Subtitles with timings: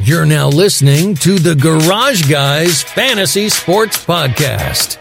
[0.00, 4.96] You're now listening to the Garage Guys Fantasy Sports Podcast.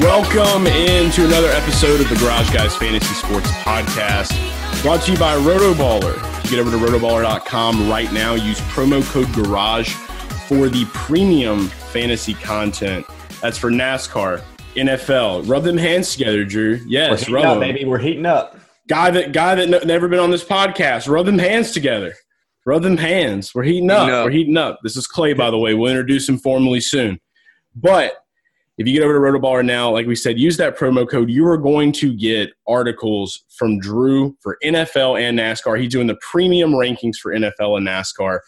[0.00, 4.32] Welcome into another episode of the Garage Guys Fantasy Sports Podcast,
[4.82, 6.14] brought to you by RotoBaller.
[6.48, 9.94] Get over to rotoballer.com right now, use promo code GARAGE
[10.48, 13.06] for the premium fantasy content.
[13.42, 14.42] That's for NASCAR,
[14.76, 15.46] NFL.
[15.48, 16.80] Rub them hands together, Drew.
[16.86, 17.60] Yes, We're rub up, them.
[17.60, 17.84] baby.
[17.84, 18.58] We're heating up.
[18.88, 21.06] Guy that guy that n- never been on this podcast.
[21.06, 22.14] Rub them hands together.
[22.64, 23.54] Rub them hands.
[23.54, 24.00] We're heating up.
[24.00, 24.24] Heating up.
[24.24, 24.78] We're heating up.
[24.82, 25.74] This is Clay, by the way.
[25.74, 27.20] We'll introduce him formally soon.
[27.76, 28.14] But
[28.78, 31.28] if you get over to Rotoballer now, like we said, use that promo code.
[31.28, 35.80] You are going to get articles from Drew for NFL and NASCAR.
[35.80, 38.38] He's doing the premium rankings for NFL and NASCAR.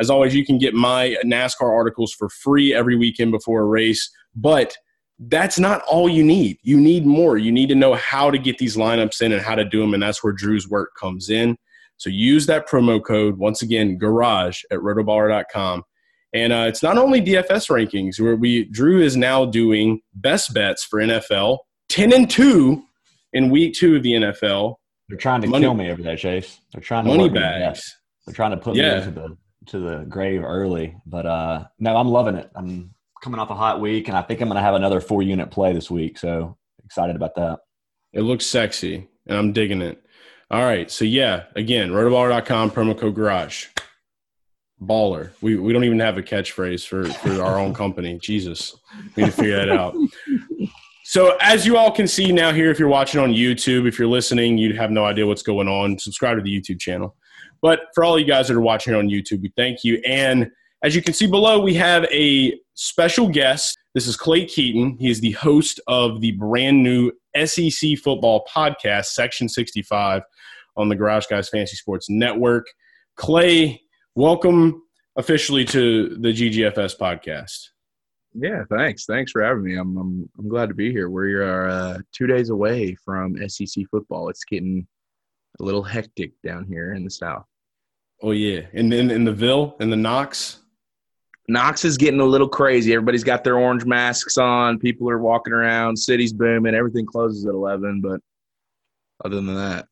[0.00, 4.10] As always, you can get my NASCAR articles for free every weekend before a race.
[4.34, 4.76] But
[5.18, 6.58] that's not all you need.
[6.62, 7.36] You need more.
[7.36, 9.94] You need to know how to get these lineups in and how to do them.
[9.94, 11.56] And that's where Drew's work comes in.
[11.96, 15.84] So use that promo code, once again, garage at rotoballer.com.
[16.32, 20.82] And uh, it's not only DFS rankings where we Drew is now doing best bets
[20.84, 22.82] for NFL, ten and two
[23.32, 24.74] in week two of the NFL.
[25.08, 26.58] They're trying to Money- kill me over there, Chase.
[26.72, 27.96] They're trying to Money work me to bags.
[28.26, 28.94] They're trying to put Yeah.
[28.94, 30.96] me into the to the grave early.
[31.06, 32.50] But uh no, I'm loving it.
[32.54, 35.22] I'm coming off a hot week, and I think I'm going to have another four
[35.22, 36.18] unit play this week.
[36.18, 37.60] So excited about that.
[38.12, 40.04] It looks sexy, and I'm digging it.
[40.50, 43.66] All right, so yeah, again, rotoballer.com promo code garage.
[44.80, 45.30] Baller.
[45.40, 48.18] We we don't even have a catchphrase for for our own company.
[48.22, 48.76] Jesus,
[49.16, 49.96] we need to figure that out.
[51.04, 54.08] So as you all can see now here, if you're watching on YouTube, if you're
[54.08, 55.98] listening, you have no idea what's going on.
[55.98, 57.16] Subscribe to the YouTube channel.
[57.64, 59.98] But for all you guys that are watching on YouTube, we thank you.
[60.06, 60.50] And
[60.82, 63.78] as you can see below, we have a special guest.
[63.94, 64.98] This is Clay Keaton.
[65.00, 67.10] He is the host of the brand new
[67.42, 70.20] SEC football podcast, Section 65,
[70.76, 72.66] on the Garage Guys Fantasy Sports Network.
[73.16, 73.80] Clay,
[74.14, 74.82] welcome
[75.16, 77.68] officially to the GGFS podcast.
[78.34, 79.06] Yeah, thanks.
[79.06, 79.78] Thanks for having me.
[79.78, 81.08] I'm I'm, I'm glad to be here.
[81.08, 84.28] We are uh, two days away from SEC football.
[84.28, 84.86] It's getting
[85.60, 87.46] a little hectic down here in the South.
[88.22, 90.58] Oh yeah, and then in the Ville and the Knox.
[91.46, 92.94] Knox is getting a little crazy.
[92.94, 94.78] Everybody's got their orange masks on.
[94.78, 95.94] People are walking around.
[95.98, 96.74] City's booming.
[96.74, 98.00] Everything closes at eleven.
[98.00, 98.20] But
[99.22, 99.86] other than that,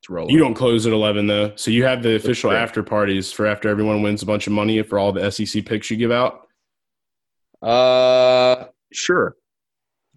[0.00, 0.30] it's rolling.
[0.34, 3.68] You don't close at eleven though, so you have the official after parties for after
[3.68, 6.46] everyone wins a bunch of money for all the SEC picks you give out.
[7.62, 9.36] Uh, sure.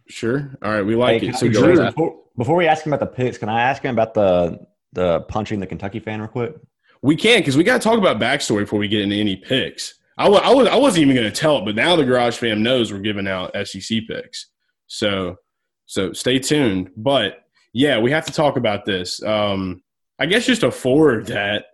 [0.08, 0.50] Sure.
[0.64, 1.36] All right, we like Hey, it.
[1.36, 3.94] So I- Drew, before, before we ask him about the picks, can I ask him
[3.94, 6.56] about the the punching the Kentucky fan real quick?
[7.02, 9.96] We can because we got to talk about backstory before we get into any picks.
[10.18, 12.92] I was I wasn't even going to tell it, but now the Garage Fam knows
[12.92, 14.48] we're giving out SEC picks.
[14.88, 15.38] So
[15.86, 16.92] so stay tuned.
[16.98, 17.44] But
[17.74, 19.24] yeah, we have to talk about this.
[19.24, 19.82] Um,
[20.20, 21.66] I guess just to forward that,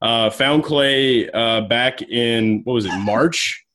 [0.00, 3.66] uh, found Clay uh, back in what was it March,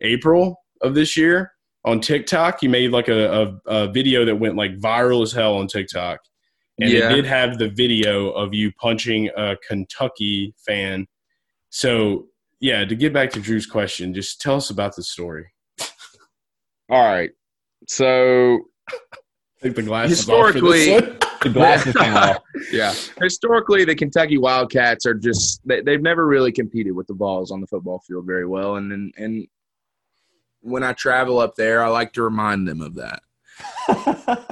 [0.00, 1.52] April of this year
[1.84, 2.60] on TikTok.
[2.60, 6.20] He made like a, a, a video that went like viral as hell on TikTok.
[6.80, 7.10] And Yeah.
[7.10, 11.06] it did have the video of you punching a Kentucky fan.
[11.70, 12.26] So
[12.60, 15.46] yeah, to get back to Drew's question, just tell us about the story.
[16.90, 17.30] All right.
[17.88, 18.60] So
[19.62, 21.18] Take the glasses Historically- off for.
[21.44, 22.38] The glasses came off.
[22.72, 22.94] yeah.
[23.20, 27.60] Historically, the Kentucky Wildcats are just they, they've never really competed with the balls on
[27.60, 29.46] the football field very well, and and, and
[30.62, 33.20] when I travel up there, I like to remind them of that.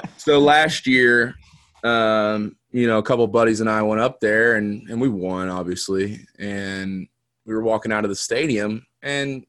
[0.19, 1.35] So last year,
[1.83, 5.49] um, you know, a couple buddies and I went up there, and and we won
[5.49, 7.07] obviously, and
[7.45, 9.45] we were walking out of the stadium, and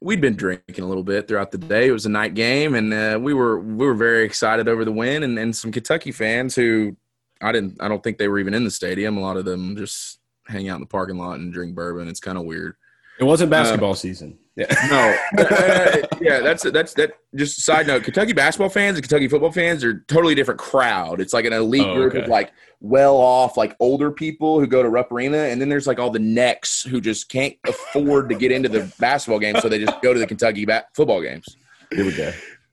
[0.00, 1.88] we'd been drinking a little bit throughout the day.
[1.88, 4.92] It was a night game, and uh, we were we were very excited over the
[4.92, 6.96] win, and, and some Kentucky fans who
[7.40, 9.16] I didn't I don't think they were even in the stadium.
[9.16, 12.08] A lot of them just hang out in the parking lot and drink bourbon.
[12.08, 12.76] It's kind of weird.
[13.18, 14.38] It wasn't basketball season.
[14.56, 14.66] Yeah.
[14.90, 17.12] No, Uh, yeah, that's that's that.
[17.34, 21.20] Just side note: Kentucky basketball fans and Kentucky football fans are totally different crowd.
[21.20, 22.22] It's like an elite Oh, group okay.
[22.24, 25.98] of like well-off, like older people who go to Rupp Arena, and then there's like
[25.98, 29.82] all the necks who just can't afford to get into the basketball game, so they
[29.82, 31.56] just go to the Kentucky ba- football games.
[31.90, 32.32] Here we go.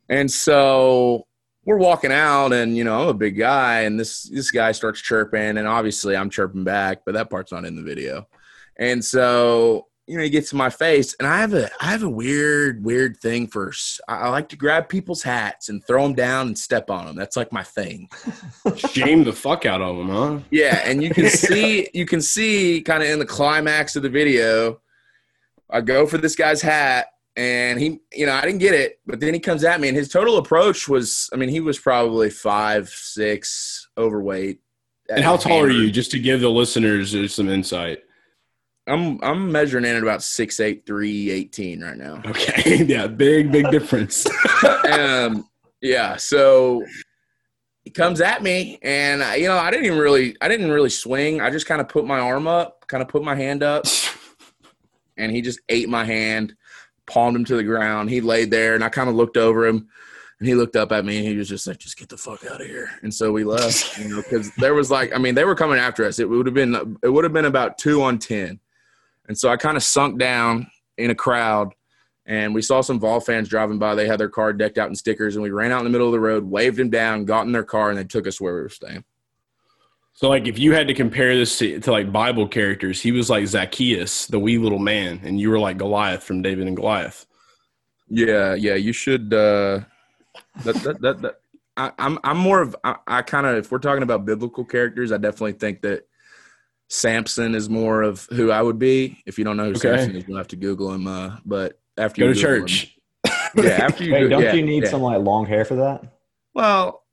[0.10, 1.28] And so
[1.64, 5.00] we're walking out, and you know I'm a big guy, and this this guy starts
[5.02, 8.28] chirping, and obviously I'm chirping back, but that part's not in the video.
[8.78, 12.04] And so you know he gets in my face, and I have a I have
[12.04, 13.72] a weird weird thing for
[14.08, 17.16] I like to grab people's hats and throw them down and step on them.
[17.16, 18.10] That's like my thing.
[18.76, 20.40] Shame the fuck out of them, huh?
[20.50, 24.10] Yeah, and you can see you can see kind of in the climax of the
[24.10, 24.82] video
[25.70, 29.20] I go for this guy's hat, and he, you know, I didn't get it, but
[29.20, 32.30] then he comes at me, and his total approach was, I mean, he was probably
[32.30, 34.60] five, six, overweight.
[35.10, 35.92] And how tall are you?
[35.92, 38.00] Just to give the listeners some insight.
[38.90, 42.22] I'm I'm measuring in at about six eight three eighteen right now.
[42.30, 44.26] Okay, yeah, big big difference.
[44.92, 45.48] um,
[45.82, 46.84] yeah, so
[47.84, 50.90] he comes at me, and I, you know I didn't even really I didn't really
[50.90, 51.42] swing.
[51.42, 53.86] I just kind of put my arm up, kind of put my hand up,
[55.18, 56.56] and he just ate my hand,
[57.06, 58.10] palmed him to the ground.
[58.10, 59.88] He laid there, and I kind of looked over him.
[60.40, 62.46] And he looked up at me and he was just like, just get the fuck
[62.46, 62.90] out of here.
[63.02, 65.78] And so we left, you know, because there was like, I mean, they were coming
[65.78, 66.18] after us.
[66.18, 68.58] It would have been, it would have been about two on 10.
[69.30, 70.68] And so I kind of sunk down
[70.98, 71.74] in a crowd
[72.26, 73.96] and we saw some Vol fans driving by.
[73.96, 76.08] They had their car decked out in stickers and we ran out in the middle
[76.08, 78.56] of the road, waved them down, got in their car, and they took us where
[78.56, 79.06] we were staying.
[80.14, 83.30] So, like, if you had to compare this to, to, like Bible characters, he was
[83.30, 87.26] like Zacchaeus, the wee little man, and you were like Goliath from David and Goliath.
[88.10, 89.34] Yeah, yeah, you should.
[89.34, 89.82] Uh,
[90.66, 91.36] that, that, that, that
[91.78, 95.14] I, I'm I'm more of I, I kind of if we're talking about biblical characters,
[95.14, 96.09] I definitely think that
[96.90, 99.22] Samson is more of who I would be.
[99.26, 99.80] If you don't know who okay.
[99.80, 101.08] Samson is, you'll have to Google him.
[101.08, 102.98] Uh, but after you go you to church,
[103.56, 103.70] him, yeah.
[103.72, 104.90] After you Wait, go, don't yeah, you need yeah.
[104.90, 106.04] some like long hair for that?
[106.54, 107.04] Well,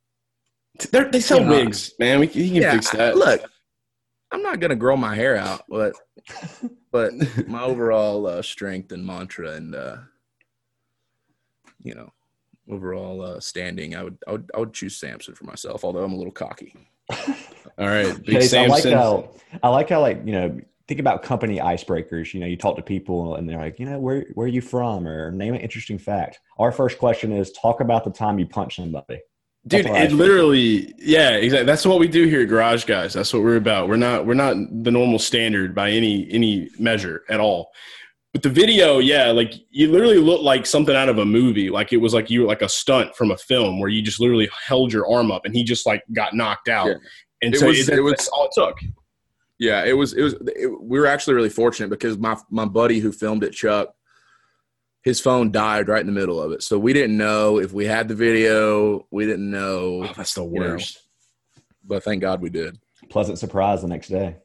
[0.91, 2.21] They're, they sell wigs, man.
[2.21, 3.17] We you can yeah, fix that.
[3.17, 3.43] Look,
[4.33, 5.95] I'm not gonna grow my hair out, but
[6.91, 7.13] but
[7.47, 9.97] my overall uh, strength and mantra and uh,
[11.83, 12.13] you know
[12.69, 15.85] overall uh, standing, I would, I would I would choose Samson for myself.
[15.85, 16.75] Although I'm a little cocky.
[17.79, 19.31] All right, big Chase, I like how
[19.63, 22.33] I like how like you know think about company icebreakers.
[22.33, 24.61] You know, you talk to people and they're like, you know, where where are you
[24.61, 26.41] from, or name an interesting fact.
[26.59, 29.21] Our first question is talk about the time you punched somebody.
[29.67, 31.67] Dude, it literally, yeah, exactly.
[31.67, 33.15] That's what we do here at Garage Guys.
[33.15, 33.89] That's what we're about.
[33.89, 37.73] We're not, we're not the normal standard by any any measure at all.
[38.37, 41.71] But the video, yeah, like you literally look like something out of a movie.
[41.71, 44.21] Like it was like you were like a stunt from a film where you just
[44.21, 46.89] literally held your arm up and he just like got knocked out.
[46.89, 46.95] Yeah.
[47.41, 48.77] And It so was- it, it was- that's all it took.
[49.59, 52.99] Yeah, it was it was it, we were actually really fortunate because my my buddy
[52.99, 53.95] who filmed it, Chuck,
[55.03, 56.63] his phone died right in the middle of it.
[56.63, 59.07] So we didn't know if we had the video.
[59.11, 61.01] We didn't know, Oh, that's the you know, worst.
[61.87, 62.77] but thank God we did.
[63.09, 64.37] pleasant surprise the next day.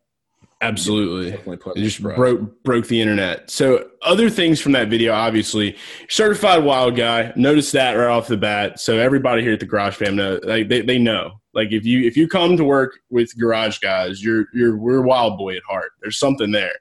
[0.62, 1.32] Absolutely.
[1.32, 3.50] Definitely It just broke broke the internet.
[3.50, 5.76] So other things from that video, obviously,
[6.08, 7.34] certified wild guy.
[7.36, 8.80] Notice that right off the bat.
[8.80, 11.42] So everybody here at the Garage Fam know like they, they know.
[11.56, 15.40] Like if you if you come to work with Garage Guys, you're you're we're wild
[15.40, 15.92] boy at heart.
[16.02, 16.76] There's something there.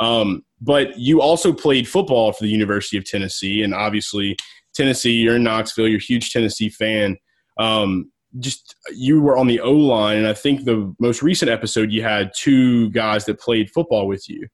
[0.00, 4.36] Um, but you also played football for the University of Tennessee, and obviously
[4.74, 5.12] Tennessee.
[5.12, 5.88] You're in Knoxville.
[5.88, 7.16] You're a huge Tennessee fan.
[7.58, 11.92] Um, just you were on the O line, and I think the most recent episode
[11.92, 14.46] you had two guys that played football with you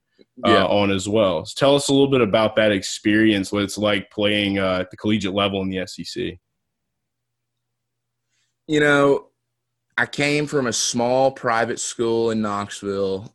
[0.44, 0.64] uh, Yeah.
[0.66, 1.44] on as well.
[1.46, 4.90] So tell us a little bit about that experience, what it's like playing uh, at
[4.90, 6.38] the collegiate level in the SEC.
[8.66, 9.26] You know,
[9.98, 13.34] I came from a small private school in Knoxville.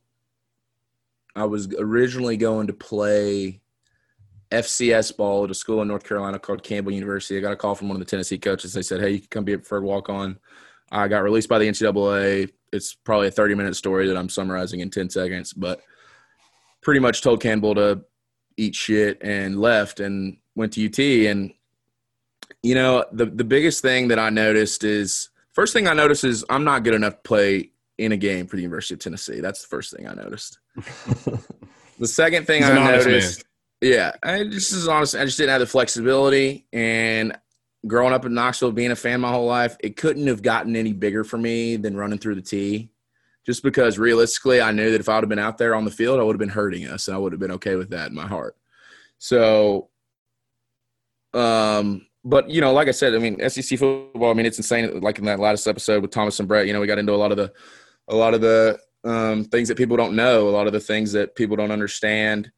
[1.36, 3.62] I was originally going to play
[4.52, 7.38] FCS ball at a school in North Carolina called Campbell University.
[7.38, 8.74] I got a call from one of the Tennessee coaches.
[8.74, 10.38] They said, "Hey, you can come be a preferred walk on."
[10.92, 12.52] I got released by the NCAA.
[12.72, 15.82] It's probably a 30 minute story that I'm summarizing in 10 seconds, but
[16.82, 18.02] pretty much told Campbell to
[18.58, 21.00] eat shit and left and went to UT.
[21.30, 21.54] And
[22.62, 26.46] you know, the the biggest thing that I noticed is first thing I noticed is
[26.50, 29.40] I'm not good enough to play in a game for the University of Tennessee.
[29.40, 30.60] That's the first thing I noticed.
[32.00, 33.46] The second thing He's I an honest noticed,
[33.86, 35.14] yeah, I just is honest.
[35.14, 37.38] I just didn't have the flexibility, and
[37.86, 40.92] growing up in Knoxville, being a fan my whole life, it couldn't have gotten any
[40.92, 42.90] bigger for me than running through the tee.
[43.46, 45.92] Just because realistically, I knew that if I would have been out there on the
[45.92, 48.10] field, I would have been hurting us, and I would have been okay with that
[48.10, 48.56] in my heart.
[49.20, 49.90] So,
[51.36, 54.32] um, but you know, like I said, I mean, SEC football.
[54.32, 55.00] I mean, it's insane.
[55.00, 57.16] Like in that last episode with Thomas and Brett, you know, we got into a
[57.16, 57.54] lot of the,
[58.08, 61.12] a lot of the um, things that people don't know, a lot of the things
[61.12, 62.52] that people don't understand,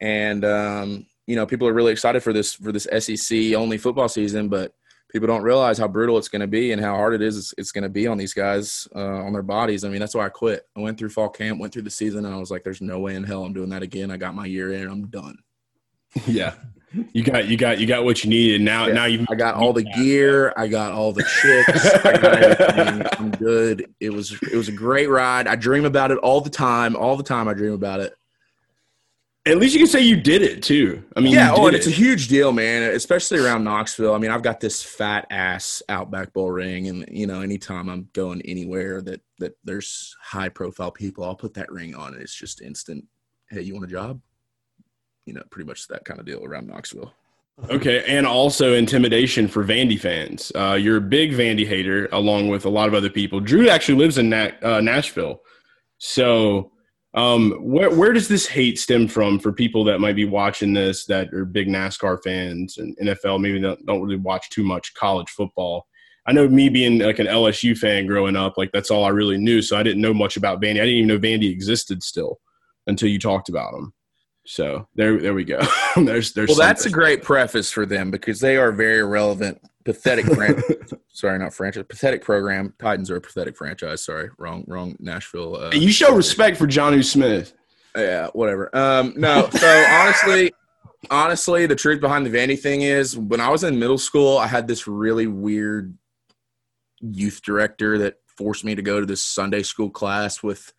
[0.00, 4.08] and um, you know, people are really excited for this for this SEC only football
[4.08, 4.74] season, but
[5.12, 7.72] people don't realize how brutal it's going to be and how hard it is it's
[7.72, 9.84] going to be on these guys uh, on their bodies.
[9.84, 10.66] I mean, that's why I quit.
[10.76, 12.98] I went through fall camp, went through the season, and I was like, "There's no
[13.00, 15.36] way in hell I'm doing that again." I got my year in, I'm done.
[16.26, 16.54] yeah,
[17.12, 18.62] you got you got you got what you needed.
[18.62, 18.94] Now Yeah.
[18.94, 20.52] now you I got all the gear.
[20.56, 21.86] I got all the chicks.
[22.04, 23.20] I got.
[23.20, 23.92] I'm good.
[24.00, 25.46] It was it was a great ride.
[25.46, 26.96] I dream about it all the time.
[26.96, 28.14] All the time I dream about it.
[29.46, 31.02] At least you can say you did it too.
[31.16, 31.52] I mean, yeah.
[31.54, 32.82] Oh, and did it's a huge deal, man.
[32.94, 34.14] Especially around Knoxville.
[34.14, 38.08] I mean, I've got this fat ass Outback Bowl ring, and you know, anytime I'm
[38.12, 42.34] going anywhere that that there's high profile people, I'll put that ring on, and it's
[42.34, 43.06] just instant.
[43.48, 44.20] Hey, you want a job?
[45.30, 47.12] you know, pretty much that kind of deal around Knoxville.
[47.68, 50.50] Okay, and also intimidation for Vandy fans.
[50.56, 53.38] Uh, you're a big Vandy hater, along with a lot of other people.
[53.38, 55.40] Drew actually lives in Na- uh, Nashville,
[55.98, 56.72] so
[57.14, 61.06] um, where where does this hate stem from for people that might be watching this
[61.06, 65.28] that are big NASCAR fans and NFL maybe don't, don't really watch too much college
[65.30, 65.86] football?
[66.26, 69.38] I know me being like an LSU fan growing up, like that's all I really
[69.38, 69.62] knew.
[69.62, 70.80] So I didn't know much about Vandy.
[70.80, 72.38] I didn't even know Vandy existed still
[72.86, 73.92] until you talked about them.
[74.46, 75.60] So there, there we go.
[75.96, 76.48] there's, there's.
[76.48, 80.26] Well, that's a great preface for them because they are very relevant, pathetic.
[80.34, 80.62] Fran-
[81.08, 81.84] sorry, not franchise.
[81.88, 82.74] Pathetic program.
[82.78, 84.04] Titans are a pathetic franchise.
[84.04, 84.96] Sorry, wrong, wrong.
[85.00, 85.56] Nashville.
[85.56, 87.54] Uh, You show respect for Jonnu Smith.
[87.96, 88.74] Yeah, whatever.
[88.76, 89.48] Um, no.
[89.50, 90.52] So honestly,
[91.10, 94.46] honestly, the truth behind the Vandy thing is, when I was in middle school, I
[94.46, 95.96] had this really weird
[97.00, 100.72] youth director that forced me to go to this Sunday school class with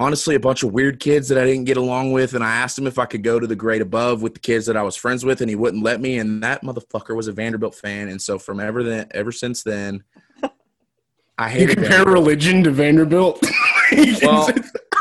[0.00, 2.34] honestly a bunch of weird kids that I didn't get along with.
[2.34, 4.66] And I asked him if I could go to the grade above with the kids
[4.66, 6.18] that I was friends with, and he wouldn't let me.
[6.18, 8.08] And that motherfucker was a Vanderbilt fan.
[8.08, 10.02] And so from ever then, ever since then,
[11.38, 11.60] I hate.
[11.60, 12.14] You compare Vanderbilt.
[12.14, 13.46] religion to Vanderbilt.
[14.22, 14.48] Well,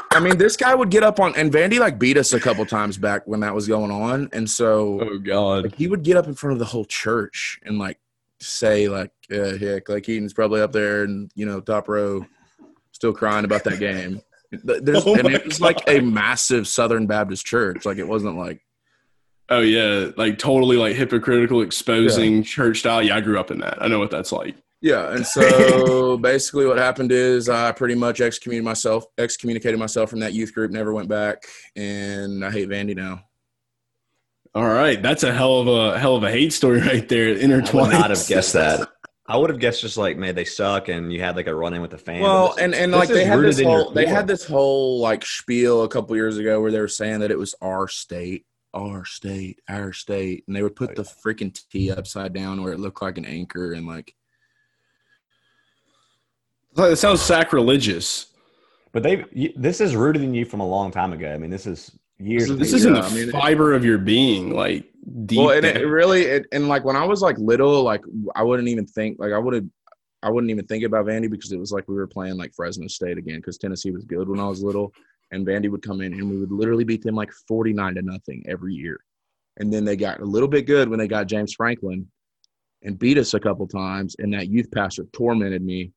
[0.09, 2.65] I mean, this guy would get up on, and Vandy like beat us a couple
[2.65, 5.65] times back when that was going on, and so oh God.
[5.65, 7.99] like he would get up in front of the whole church and like
[8.39, 12.25] say like, uh, "Heck, like Keaton's probably up there and you know top row,
[12.91, 16.67] still crying about that game." Th- There's, Oh and my it was like a massive
[16.67, 17.85] Southern Baptist church.
[17.85, 18.61] Like it wasn't like
[19.51, 23.01] Oh yeah, like totally like hypocritical, exposing church style.
[23.01, 23.81] Yeah, I grew up in that.
[23.81, 24.55] I know what that's like.
[24.81, 25.11] yeah.
[25.11, 30.33] And so basically, what happened is I pretty much excommunicated myself, excommunicated myself from that
[30.33, 30.69] youth group.
[30.71, 33.23] Never went back, and I hate Vandy now.
[34.55, 37.29] All right, that's a hell of a hell of a hate story right there.
[37.29, 37.41] Intertwined.
[37.41, 37.91] I would Intertwined.
[37.93, 38.87] not have guessed that.
[39.29, 41.75] I would have guessed just like, man, they suck, and you had like a run
[41.75, 42.21] in with the fan.
[42.21, 45.87] Well, and and like they had this whole they had this whole like spiel a
[45.87, 49.93] couple years ago where they were saying that it was our state, our state, our
[49.93, 53.25] state, and they would put the freaking T upside down where it looked like an
[53.25, 54.15] anchor and like
[56.75, 58.27] It sounds sacrilegious.
[58.91, 61.31] But they, this is rooted in you from a long time ago.
[61.31, 62.47] I mean, this is years.
[62.47, 64.51] This is- This of is in Yeah, the I mean, it- fiber of your being,
[64.53, 64.85] like
[65.25, 65.39] deep.
[65.39, 68.01] well, and it really it, and like when I was like little, like
[68.35, 69.65] I wouldn't even think like I would have.
[70.21, 72.87] I wouldn't even think about Vandy because it was like we were playing like Fresno
[72.87, 74.93] State again because Tennessee was good when I was little,
[75.31, 78.01] and Vandy would come in and we would literally beat them like forty nine to
[78.01, 78.99] nothing every year,
[79.57, 82.05] and then they got a little bit good when they got James Franklin,
[82.83, 85.93] and beat us a couple times, and that youth pastor tormented me,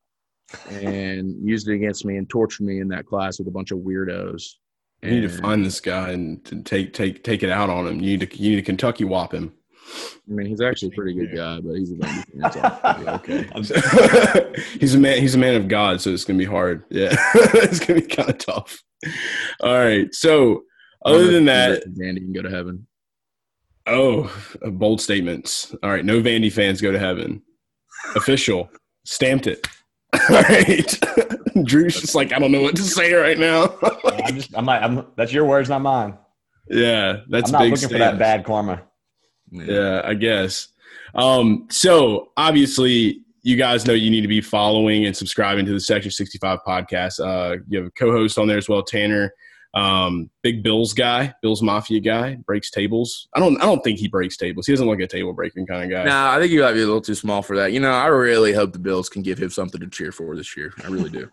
[0.71, 3.79] and used it against me and tortured me in that class with a bunch of
[3.79, 4.55] weirdos.
[5.03, 8.01] You need to find this guy and to take take take it out on him.
[8.01, 9.53] You need to you need to Kentucky whop him.
[10.29, 12.53] I mean, he's actually a pretty good guy, but he's a Vandy fan.
[12.53, 14.63] So, yeah, okay.
[14.81, 15.21] He's a man.
[15.21, 16.85] He's a man of God, so it's gonna be hard.
[16.89, 18.83] Yeah, it's gonna be kind of tough.
[19.61, 20.15] All right.
[20.15, 20.63] So
[21.05, 22.87] other than that, Vandy can go to heaven.
[23.87, 24.33] oh,
[24.65, 25.75] uh, bold statements.
[25.83, 26.05] All right.
[26.05, 27.43] No Vandy fans go to heaven.
[28.15, 28.71] Official.
[29.05, 29.67] Stamped it.
[30.15, 30.99] All right.
[31.65, 33.77] Drew's just like I don't know what to say right now.
[34.05, 36.17] I'm just, I'm, not, I'm, that's your words, not mine.
[36.69, 37.73] yeah, that's I'm not big.
[37.73, 38.83] looking for that bad karma.
[39.51, 40.69] Yeah, I guess.
[41.15, 45.81] Um, so obviously, you guys know you need to be following and subscribing to the
[45.81, 47.21] Section 65 podcast.
[47.21, 49.33] Uh, you have a co-host on there as well, Tanner.
[49.75, 53.29] Um, big Bills guy, Bills Mafia guy, breaks tables.
[53.35, 54.67] I don't I don't think he breaks tables.
[54.67, 56.05] He doesn't look like a table breaking kind of guy.
[56.05, 57.73] Nah, I think you might be a little too small for that.
[57.73, 60.57] You know, I really hope the Bills can give him something to cheer for this
[60.57, 60.75] year.
[60.85, 61.29] I really do.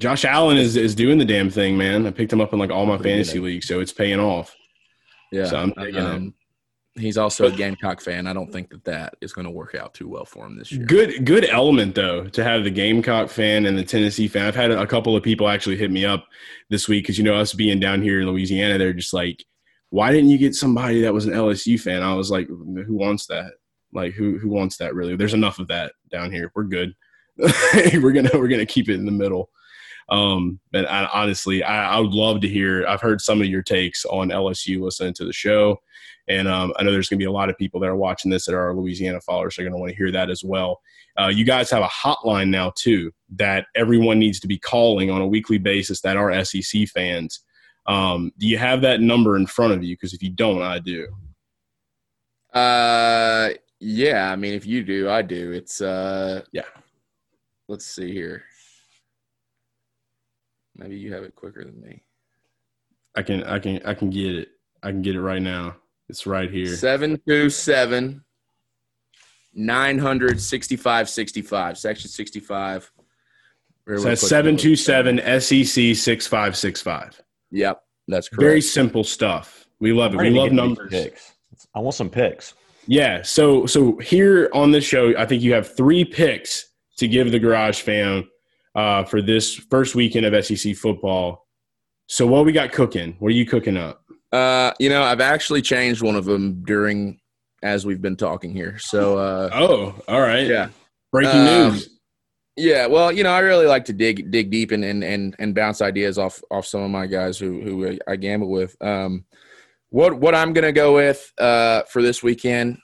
[0.00, 2.06] Josh Allen is is doing the damn thing, man.
[2.06, 4.56] I picked him up in like all my fantasy leagues, so it's paying off.
[5.30, 5.44] Yeah.
[5.44, 6.34] So I'm um,
[6.94, 8.26] he's also a Gamecock fan.
[8.26, 10.72] I don't think that that is going to work out too well for him this
[10.72, 10.84] year.
[10.84, 14.46] Good, good element though to have the Gamecock fan and the Tennessee fan.
[14.46, 16.26] I've had a couple of people actually hit me up
[16.70, 19.44] this week because you know us being down here in Louisiana, they're just like,
[19.90, 23.26] "Why didn't you get somebody that was an LSU fan?" I was like, "Who wants
[23.26, 23.52] that?
[23.92, 24.94] Like, who who wants that?
[24.94, 25.14] Really?
[25.16, 26.50] There's enough of that down here.
[26.54, 26.94] We're good.
[27.94, 29.50] we're gonna we're gonna keep it in the middle."
[30.10, 32.86] Um, but I, honestly, I, I would love to hear.
[32.86, 35.78] I've heard some of your takes on LSU listening to the show.
[36.28, 38.30] And um, I know there's going to be a lot of people that are watching
[38.30, 39.56] this that are our Louisiana followers.
[39.56, 40.80] They're going to want to hear that as well.
[41.18, 45.20] Uh, you guys have a hotline now too that everyone needs to be calling on
[45.20, 47.40] a weekly basis that are SEC fans.
[47.86, 49.96] Um, do you have that number in front of you?
[49.96, 51.08] Because if you don't, I do.
[52.52, 53.50] Uh,
[53.80, 54.30] yeah.
[54.30, 55.52] I mean, if you do, I do.
[55.52, 56.62] It's uh, Yeah.
[57.68, 58.44] Let's see here.
[60.80, 62.02] Maybe you have it quicker than me.
[63.14, 64.48] I can, I can, I can get it.
[64.82, 65.76] I can get it right now.
[66.08, 66.74] It's right here.
[66.74, 68.24] Seven two seven
[69.52, 71.76] nine hundred sixty five sixty five.
[71.76, 72.90] Section sixty five.
[73.86, 77.20] So that's seven two seven SEC six five six five.
[77.50, 78.40] Yep, that's correct.
[78.40, 79.66] Very simple stuff.
[79.80, 80.18] We love it.
[80.18, 80.90] We love get to these numbers.
[80.90, 81.32] Picks.
[81.74, 82.54] I want some picks.
[82.86, 83.22] Yeah.
[83.22, 87.38] So so here on this show, I think you have three picks to give the
[87.38, 88.28] Garage Fam
[88.74, 91.46] uh, for this first weekend of SEC football.
[92.08, 93.16] So what we got cooking?
[93.18, 94.02] What are you cooking up?
[94.32, 97.20] Uh, you know, I've actually changed one of them during
[97.62, 98.78] as we've been talking here.
[98.78, 100.46] So, uh, Oh, all right.
[100.46, 100.68] yeah,
[101.12, 101.88] Breaking Um, news.
[102.56, 102.86] yeah.
[102.86, 105.82] Well, you know, I really like to dig dig deep and and and, and bounce
[105.82, 108.76] ideas off off some of my guys who who I gamble with.
[108.80, 109.24] Um,
[109.90, 112.78] what what I'm gonna go with uh for this weekend?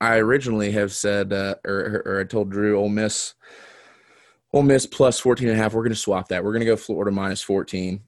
[0.00, 3.34] I originally have said, uh, or, or I told Drew, Ole Miss,
[4.58, 5.72] Ole Miss plus 14 and a half.
[5.72, 6.42] We're going to swap that.
[6.42, 8.00] We're going to go Florida minus 14.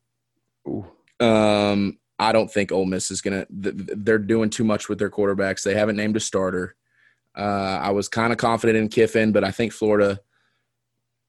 [0.69, 0.85] Ooh.
[1.21, 3.47] Um, I don't think Ole Miss is going to.
[3.51, 5.63] They're doing too much with their quarterbacks.
[5.63, 6.75] They haven't named a starter.
[7.39, 10.21] Uh, I was kind of confident in Kiffin, but I think Florida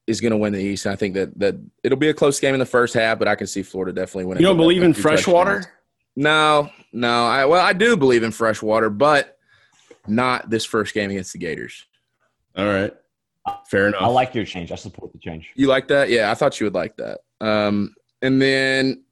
[0.08, 0.86] is going to win the East.
[0.86, 3.28] And I think that that it'll be a close game in the first half, but
[3.28, 4.42] I can see Florida definitely winning.
[4.42, 5.22] You don't believe in two touchdowns.
[5.22, 5.72] freshwater?
[6.16, 7.26] No, no.
[7.26, 9.38] I well, I do believe in freshwater, but
[10.08, 11.86] not this first game against the Gators.
[12.56, 12.92] All right.
[13.68, 14.02] Fair enough.
[14.02, 14.70] I like your change.
[14.70, 15.50] I support the change.
[15.56, 16.08] You like that?
[16.10, 17.20] Yeah, I thought you would like that.
[17.40, 19.02] Um, and then,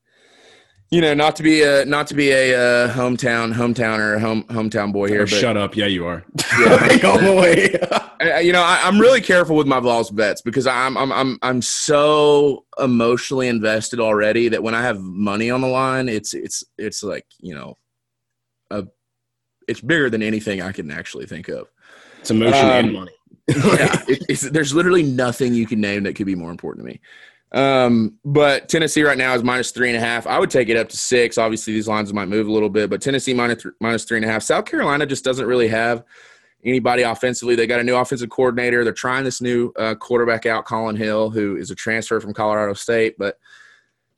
[0.90, 4.92] you know, not to be a not to be a uh, hometown hometowner, home hometown
[4.92, 5.74] boy here, Oh, but shut up.
[5.76, 6.24] Yeah, you are.
[6.60, 6.74] Yeah.
[6.88, 7.74] like all the way.
[8.20, 11.10] I- I- you know, I, I'm really careful with my Vols bets because I'm I'm
[11.10, 16.34] I'm I'm so emotionally invested already that when I have money on the line, it's
[16.34, 17.78] it's it's like you know,
[18.70, 18.86] a
[19.66, 21.68] it's bigger than anything I can actually think of.
[22.20, 23.12] it's emotion Um, and money.
[23.48, 27.00] Yeah, it, there's literally nothing you can name that could be more important to me.
[27.52, 30.26] Um, but Tennessee right now is minus three and a half.
[30.26, 31.36] I would take it up to six.
[31.36, 34.24] Obviously, these lines might move a little bit, but Tennessee minus th- minus three and
[34.24, 34.42] a half.
[34.42, 36.04] South Carolina just doesn't really have
[36.64, 37.56] anybody offensively.
[37.56, 38.84] They got a new offensive coordinator.
[38.84, 42.74] They're trying this new uh, quarterback out, Collin Hill, who is a transfer from Colorado
[42.74, 43.16] State.
[43.18, 43.38] But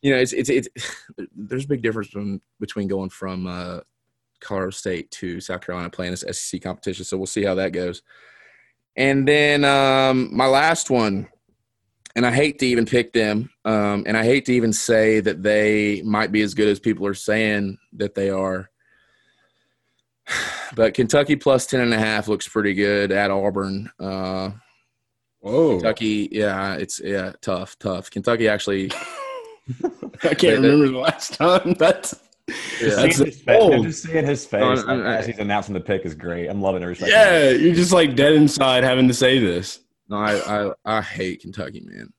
[0.03, 0.69] you know, it's it's, it's
[1.35, 3.81] there's a big difference between, between going from uh,
[4.41, 7.05] Colorado State to South Carolina playing this SEC competition.
[7.05, 8.03] So we'll see how that goes.
[8.97, 11.29] And then um, my last one,
[12.15, 15.43] and I hate to even pick them, um, and I hate to even say that
[15.43, 18.71] they might be as good as people are saying that they are.
[20.75, 23.91] But Kentucky plus 10 and a half looks pretty good at Auburn.
[24.01, 24.53] Uh,
[25.41, 25.73] Whoa.
[25.73, 28.11] Kentucky, yeah, it's yeah, tough, tough.
[28.11, 28.91] Kentucky actually,
[30.23, 31.75] I can't remember the last time.
[31.75, 32.55] That's yeah,
[33.09, 33.85] Seeing his face- old.
[33.85, 36.49] Just seeing his face No, like, I'm- as he's announcing the pick is great.
[36.49, 37.01] I'm loving it.
[37.01, 37.51] yeah.
[37.51, 39.81] You're just like dead inside having to say this.
[40.09, 42.13] no, I, I I hate Kentucky, man.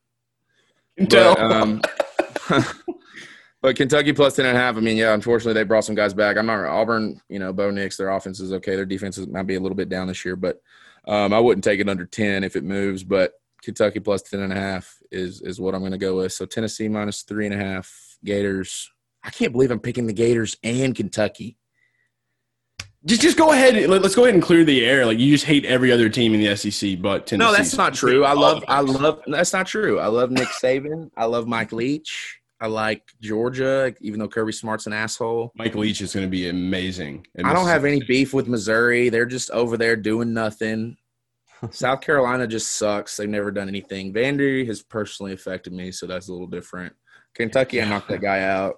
[0.98, 1.36] You can tell.
[1.36, 1.82] But, um,
[3.62, 4.78] but Kentucky plus 10 and a half.
[4.78, 6.38] I mean, yeah, unfortunately, they brought some guys back.
[6.38, 8.76] I'm not Auburn, you know, Bo Nix, their offense is okay.
[8.76, 10.62] Their defense might be a little bit down this year, but
[11.08, 13.04] um, I wouldn't take it under 10 if it moves.
[13.04, 16.32] But Kentucky plus 10 and a half is, is what I'm going to go with.
[16.34, 18.90] So Tennessee minus three and a half, Gators.
[19.24, 21.58] I can't believe I'm picking the Gators and Kentucky.
[23.06, 23.90] just just go ahead.
[23.90, 25.06] Let, us go ahead and clear the air.
[25.06, 27.52] Like you just hate every other team in the SEC, but Tennessee.
[27.52, 28.26] No, that's not true.
[28.26, 30.00] I love, I love, that's not true.
[30.00, 31.10] I love Nick Saban.
[31.16, 32.40] I love Mike Leach.
[32.60, 35.52] I like Georgia, even though Kirby Smart's an asshole.
[35.54, 37.28] Mike Leach is going to be amazing.
[37.44, 39.10] I don't have any beef with Missouri.
[39.10, 40.96] They're just over there doing nothing.
[41.72, 43.18] South Carolina just sucks.
[43.18, 44.14] They've never done anything.
[44.14, 46.94] Vandy has personally affected me, so that's a little different.
[47.34, 48.76] Kentucky, I knocked that guy out.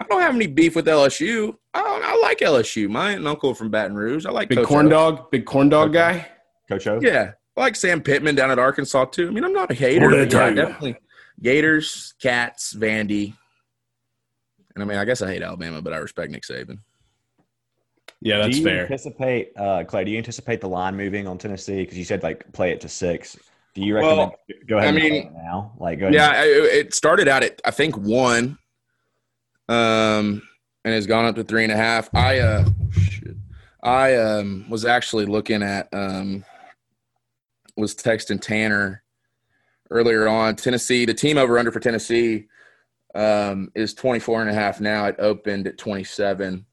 [0.00, 1.56] I don't have any beef with LSU.
[1.74, 2.88] I, I like LSU.
[2.88, 4.26] My aunt and uncle from Baton Rouge.
[4.26, 4.90] I like Big Coach corn O.
[4.90, 5.98] dog, big corn dog Okay.
[5.98, 6.28] guy.
[6.68, 7.00] Coach O.
[7.02, 9.28] Yeah, I like Sam Pittman down at Arkansas too.
[9.28, 10.08] I mean, I'm not a hater.
[10.08, 10.96] But yeah, definitely
[11.42, 13.34] Gators, Cats, Vandy,
[14.74, 16.78] and I mean, I guess I hate Alabama, but I respect Nick Saban.
[18.20, 18.82] Yeah, that's do you fair.
[18.82, 20.04] anticipate, uh, Clay?
[20.04, 21.82] Do you anticipate the line moving on Tennessee?
[21.82, 23.36] Because you said like play it to six.
[23.74, 24.32] Do you recommend
[24.66, 24.88] go ahead?
[24.94, 26.14] I mean, it now, like go ahead.
[26.14, 28.58] Yeah, and- it started out at I think one,
[29.68, 30.42] um,
[30.84, 32.12] and has gone up to three and a half.
[32.14, 33.36] I uh, shit,
[33.82, 36.44] I um was actually looking at um,
[37.76, 39.02] was texting Tanner
[39.90, 41.04] earlier on Tennessee.
[41.04, 42.46] The team over under for Tennessee
[43.14, 45.06] um is 24 and a half now.
[45.06, 46.64] It opened at 27,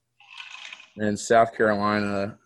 [0.97, 2.37] and South Carolina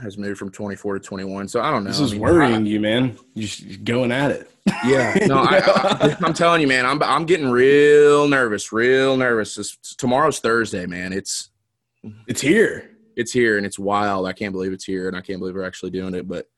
[0.00, 1.48] has moved from 24 to 21.
[1.48, 1.90] So I don't know.
[1.90, 3.18] This I is mean, worrying you, man.
[3.34, 4.50] You're going at it.
[4.84, 9.56] yeah, no, I, I, I'm telling you, man, I'm I'm getting real nervous, real nervous.
[9.56, 11.12] It's, tomorrow's Thursday, man.
[11.12, 11.50] It's
[12.26, 12.90] It's here.
[13.16, 14.26] it's here and it's wild.
[14.26, 16.26] I can't believe it's here, and I can't believe we're actually doing it.
[16.26, 16.48] But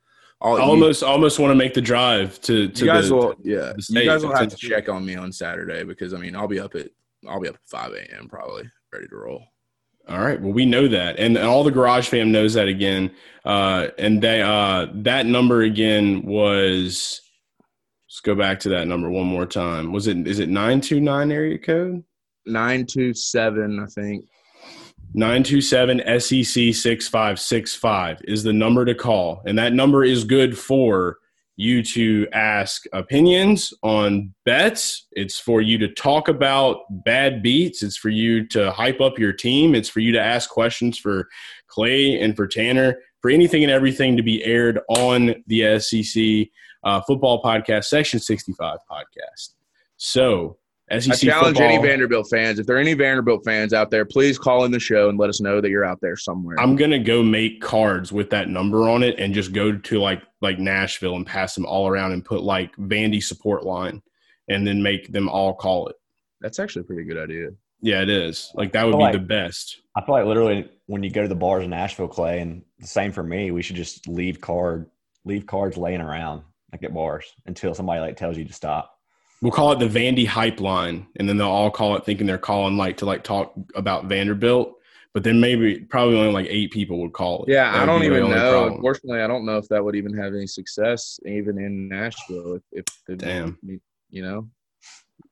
[0.40, 3.14] all I almost almost want to make the drive to to you, you guys the,
[3.14, 6.34] will, yeah, you guys will have to check on me on Saturday because I mean,
[6.34, 6.88] I'll be up at
[7.28, 8.28] I'll be up at 5 a.m.
[8.28, 9.42] probably ready to roll.
[10.08, 10.40] All right.
[10.40, 13.10] Well, we know that, and all the Garage fam knows that again.
[13.44, 17.20] Uh, and they uh, that number again was.
[18.08, 19.92] Let's go back to that number one more time.
[19.92, 22.04] Was it is it nine two nine area code?
[22.46, 24.24] Nine two seven, I think.
[25.14, 29.42] 927 SEC 6565 is the number to call.
[29.46, 31.18] And that number is good for
[31.60, 35.08] you to ask opinions on bets.
[35.10, 37.82] It's for you to talk about bad beats.
[37.82, 39.74] It's for you to hype up your team.
[39.74, 41.26] It's for you to ask questions for
[41.66, 46.46] Clay and for Tanner, for anything and everything to be aired on the SEC
[46.84, 49.54] uh, Football Podcast, Section 65 podcast.
[49.96, 50.57] So,
[50.90, 52.58] SEC I challenge football, any Vanderbilt fans.
[52.58, 55.28] If there are any Vanderbilt fans out there, please call in the show and let
[55.28, 56.58] us know that you're out there somewhere.
[56.58, 60.22] I'm gonna go make cards with that number on it and just go to like
[60.40, 64.02] like Nashville and pass them all around and put like Vandy support line
[64.48, 65.96] and then make them all call it.
[66.40, 67.50] That's actually a pretty good idea.
[67.80, 68.50] Yeah, it is.
[68.54, 69.80] Like that would be Like- the best.
[69.96, 72.86] I feel like literally when you go to the bars in Nashville, Clay, and the
[72.86, 74.86] same for me, we should just leave card
[75.24, 78.97] leave cards laying around like at bars until somebody like tells you to stop.
[79.40, 82.38] We'll call it the Vandy hype line, and then they'll all call it thinking they're
[82.38, 84.74] calling like to like talk about Vanderbilt.
[85.14, 87.50] But then maybe probably only like eight people would call it.
[87.52, 88.52] Yeah, That I don't even know.
[88.52, 88.74] problem.
[88.74, 92.56] Unfortunately, I don't know if that would even have any success even in Nashville.
[92.56, 93.58] If, if the, Damn.
[94.10, 94.48] you know,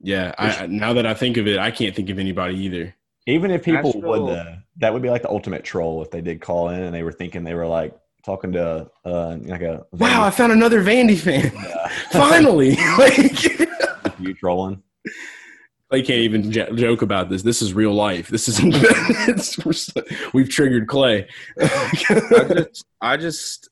[0.00, 2.94] Yeah, I, I- now that I think of it, I can't think of anybody either.
[3.26, 6.20] Even if people Nashville- would, uh, that would be like the ultimate troll if they
[6.22, 9.84] did call in and they were thinking they were like talking to uh, like a
[9.92, 11.52] Wow, I found another Vandy fan.
[11.54, 11.88] Yeah.
[12.12, 13.68] Finally, like.
[14.26, 14.82] you trolling.
[15.92, 17.42] I can't even j- joke about this.
[17.42, 18.28] This is real life.
[18.28, 18.72] This isn't.
[19.28, 19.92] it's, we're s-
[20.34, 21.28] we've triggered Clay.
[21.60, 23.68] I just, I just,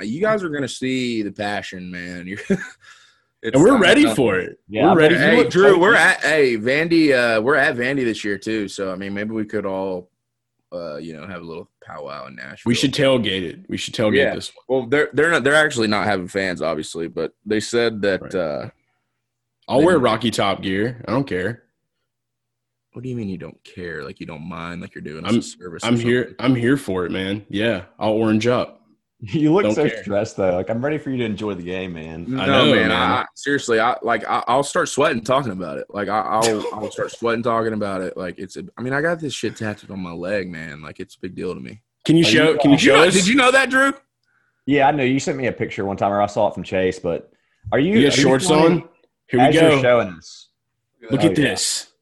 [0.00, 2.26] you guys are gonna see the passion, man.
[2.26, 4.58] You're, it's and we're not- ready not- for it.
[4.68, 5.14] Yeah, we're ready.
[5.16, 7.12] Hey, Look, Drew, we're at hey Vandy.
[7.12, 8.68] Uh, we're at Vandy this year too.
[8.68, 10.10] So I mean, maybe we could all,
[10.72, 12.68] uh, you know, have a little powwow in Nashville.
[12.68, 13.60] We should tailgate it.
[13.68, 14.34] We should tailgate Yeah.
[14.34, 14.52] this.
[14.66, 14.80] one.
[14.80, 15.42] Well, they're they're not.
[15.44, 18.20] They're actually not having fans, obviously, but they said that.
[18.22, 18.34] Right.
[18.34, 18.70] uh
[19.68, 19.86] I'll Maybe.
[19.86, 21.02] wear Rocky Top gear.
[21.06, 21.64] I don't care.
[22.92, 24.02] What do you mean you don't care?
[24.02, 24.80] Like you don't mind?
[24.80, 25.84] Like you're doing I'm- a service?
[25.84, 26.24] I'm here.
[26.24, 26.36] something?
[26.40, 27.46] I'm here for it, man.
[27.48, 28.78] Yeah, I'll orange up.
[29.22, 30.02] You look Don't so care.
[30.02, 30.54] stressed though.
[30.56, 32.24] Like I'm ready for you to enjoy the game, man.
[32.26, 32.88] No, I know, man.
[32.88, 32.90] man.
[32.90, 34.24] I, I- seriously, I like.
[34.26, 35.84] I, I'll start sweating talking about it.
[35.90, 38.16] Like I, I'll, I'll start sweating talking about it.
[38.16, 38.56] Like it's.
[38.56, 40.80] A, I mean, I got this shit tattooed on my leg, man.
[40.80, 41.82] Like it's a big deal to me.
[42.06, 42.50] Can you Are show?
[42.52, 43.12] you, Can you Did you, show know, us?
[43.14, 43.92] did you know that, Drew?
[44.64, 45.04] Yeah, I know.
[45.04, 46.98] You sent me a picture one time, or I saw it from Chase.
[46.98, 47.30] But
[47.72, 47.98] are you?
[47.98, 48.88] You got are shorts feeling- on?
[49.30, 49.82] Here we as you're go.
[49.82, 50.48] showing us.
[51.10, 51.44] Look Oh, at yeah.
[51.44, 51.92] this.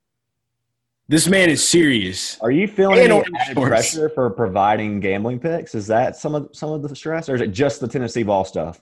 [1.11, 2.39] This man is serious.
[2.41, 3.69] Are you feeling any added shorts.
[3.69, 5.75] pressure for providing gambling picks?
[5.75, 8.45] Is that some of some of the stress, or is it just the Tennessee ball
[8.45, 8.81] stuff?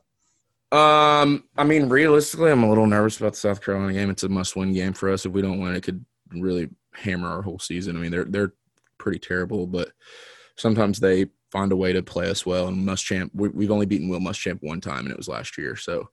[0.72, 4.10] Um, I mean, realistically, I'm a little nervous about the South Carolina game.
[4.10, 5.24] It's a must-win game for us.
[5.24, 7.96] If we don't win, it could really hammer our whole season.
[7.96, 8.54] I mean, they're they're
[8.98, 9.92] pretty terrible, but
[10.56, 12.66] sometimes they find a way to play us well.
[12.66, 15.76] And Muschamp, we, we've only beaten Will Muschamp one time, and it was last year.
[15.76, 16.08] So,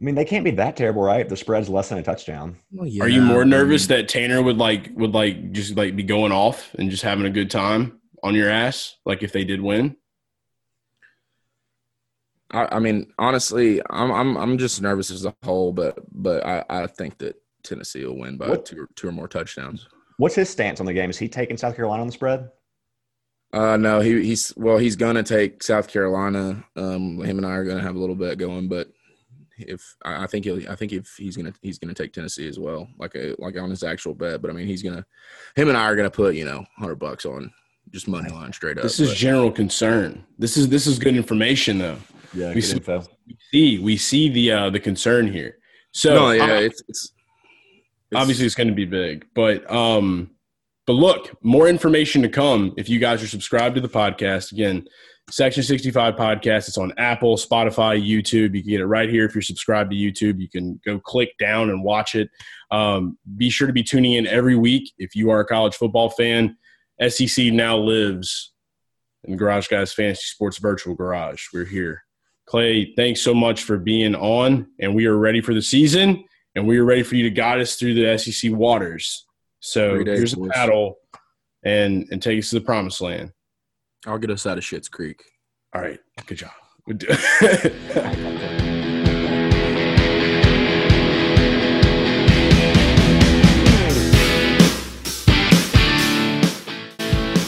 [0.00, 1.26] I mean, they can't be that terrible, right?
[1.26, 2.56] The spread's less than a touchdown.
[2.70, 5.74] well, yeah, Are you more I mean, nervous that Tanner would like would like just
[5.76, 8.96] like be going off and just having a good time on your ass?
[9.06, 9.96] Like if they did win?
[12.50, 16.64] I, I mean, honestly, I'm I'm I'm just nervous as a whole, but but I,
[16.68, 19.86] I think that Tennessee will win by What- two or, two or more touchdowns.
[20.18, 21.10] What's his stance on the game?
[21.10, 22.48] Is he taking South Carolina on the spread?
[23.52, 26.64] Uh, no, he, he's well, he's gonna take South Carolina.
[26.76, 28.88] Um, him and I are gonna have a little bit going, but
[29.58, 32.58] if I, I think he'll, I think if he's gonna he's gonna take Tennessee as
[32.58, 34.42] well, like a like on his actual bet.
[34.42, 35.04] But I mean, he's gonna
[35.54, 37.50] him and I are gonna put you know hundred bucks on
[37.90, 38.82] just money line straight up.
[38.82, 40.24] This is but- general concern.
[40.38, 41.98] This is this is good information though.
[42.34, 43.04] Yeah, We good s- info.
[43.26, 45.58] We see we see the uh the concern here.
[45.92, 47.12] So no, yeah, uh, it's, it's it's-
[48.22, 50.30] obviously it's going to be big but um
[50.86, 54.86] but look more information to come if you guys are subscribed to the podcast again
[55.30, 56.68] section 65 podcast.
[56.68, 58.54] It's on apple spotify youtube.
[58.54, 59.24] You can get it right here.
[59.24, 62.30] If you're subscribed to youtube you can go click down and watch it.
[62.70, 64.92] Um, be sure to be tuning in every week.
[64.98, 66.56] If you are a college football fan
[67.08, 68.52] sec now lives
[69.24, 71.44] in the garage guys fantasy sports virtual garage.
[71.52, 72.02] We're here.
[72.46, 76.66] Clay thanks so much for being on and we are ready for the season and
[76.66, 79.26] we are ready for you to guide us through the SEC waters.
[79.60, 80.96] So days, here's a paddle,
[81.64, 83.32] and and take us to the promised land.
[84.06, 85.24] I'll get us out of Shit's Creek.
[85.74, 86.52] All right, good job.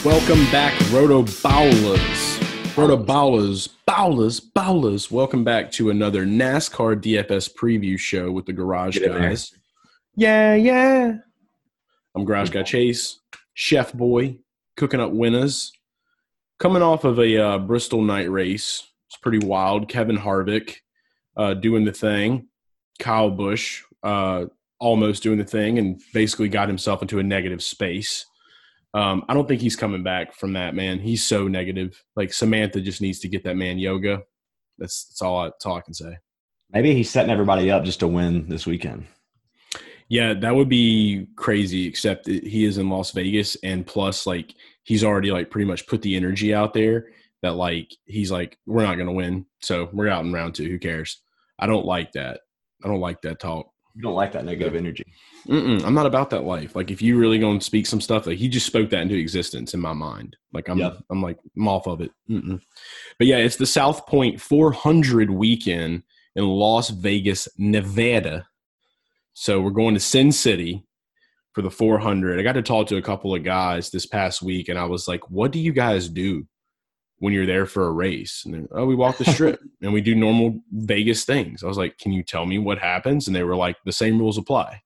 [0.04, 2.38] Welcome back, Roto Bowlers.
[2.74, 5.10] RotoBallers, Bowlers, Bowlers.
[5.10, 9.12] Welcome back to another NASCAR DFS preview show with the Garage Get.
[9.12, 9.52] Guys.
[10.16, 11.18] Yeah, yeah.
[12.14, 13.20] I'm Garage Guy Chase,
[13.54, 14.38] Chef Boy,
[14.76, 15.72] cooking up winners.
[16.58, 19.88] Coming off of a uh, Bristol night race, it's pretty wild.
[19.88, 20.76] Kevin Harvick
[21.36, 22.48] uh, doing the thing.
[22.98, 24.46] Kyle Busch uh,
[24.80, 28.26] almost doing the thing and basically got himself into a negative space.
[28.94, 30.98] Um, I don't think he's coming back from that, man.
[30.98, 32.02] He's so negative.
[32.16, 34.22] Like Samantha just needs to get that man yoga.
[34.78, 36.18] That's that's all I, that's all I can say.
[36.70, 39.06] Maybe he's setting everybody up just to win this weekend.
[40.08, 41.86] Yeah, that would be crazy.
[41.86, 44.54] Except he is in Las Vegas, and plus, like
[44.88, 47.08] he's already like pretty much put the energy out there
[47.42, 50.66] that like he's like we're not gonna win, so we're out in round two.
[50.68, 51.20] Who cares?
[51.58, 52.40] I don't like that.
[52.82, 53.70] I don't like that talk.
[53.94, 55.04] You don't like that negative energy.
[55.46, 56.74] Mm-mm, I'm not about that life.
[56.74, 59.16] Like if you really going to speak some stuff, like he just spoke that into
[59.16, 60.36] existence in my mind.
[60.54, 61.02] Like I'm, Yep.
[61.10, 62.12] I'm like I'm off of it.
[62.30, 62.60] Mm-mm.
[63.18, 66.02] But yeah, it's the South Point 400 weekend
[66.34, 68.46] in Las Vegas, Nevada.
[69.34, 70.86] So we're going to Sin City
[71.58, 72.38] for the 400.
[72.38, 75.08] I got to talk to a couple of guys this past week, and I was
[75.08, 76.46] like, "What do you guys do
[77.18, 80.14] when you're there for a race?" And oh, we walk the strip and we do
[80.14, 81.64] normal Vegas things.
[81.64, 84.20] I was like, "Can you tell me what happens?" And they were like, "The same
[84.20, 84.82] rules apply.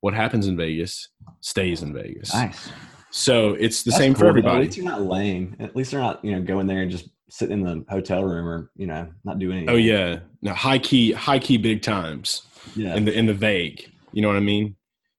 [0.00, 1.10] What happens in Vegas
[1.42, 2.72] stays in Vegas." Nice.
[3.10, 4.56] So it's the That's same for everybody.
[4.56, 5.54] At least you're not lame.
[5.60, 8.48] At least they're not, you know, going there and just sitting in the hotel room
[8.48, 9.74] or, you know, not doing oh, anything.
[9.74, 12.42] Oh yeah, now high key, high key, big times
[12.74, 12.96] Yeah.
[12.96, 13.88] in the in the vague.
[14.12, 14.74] You know what I mean?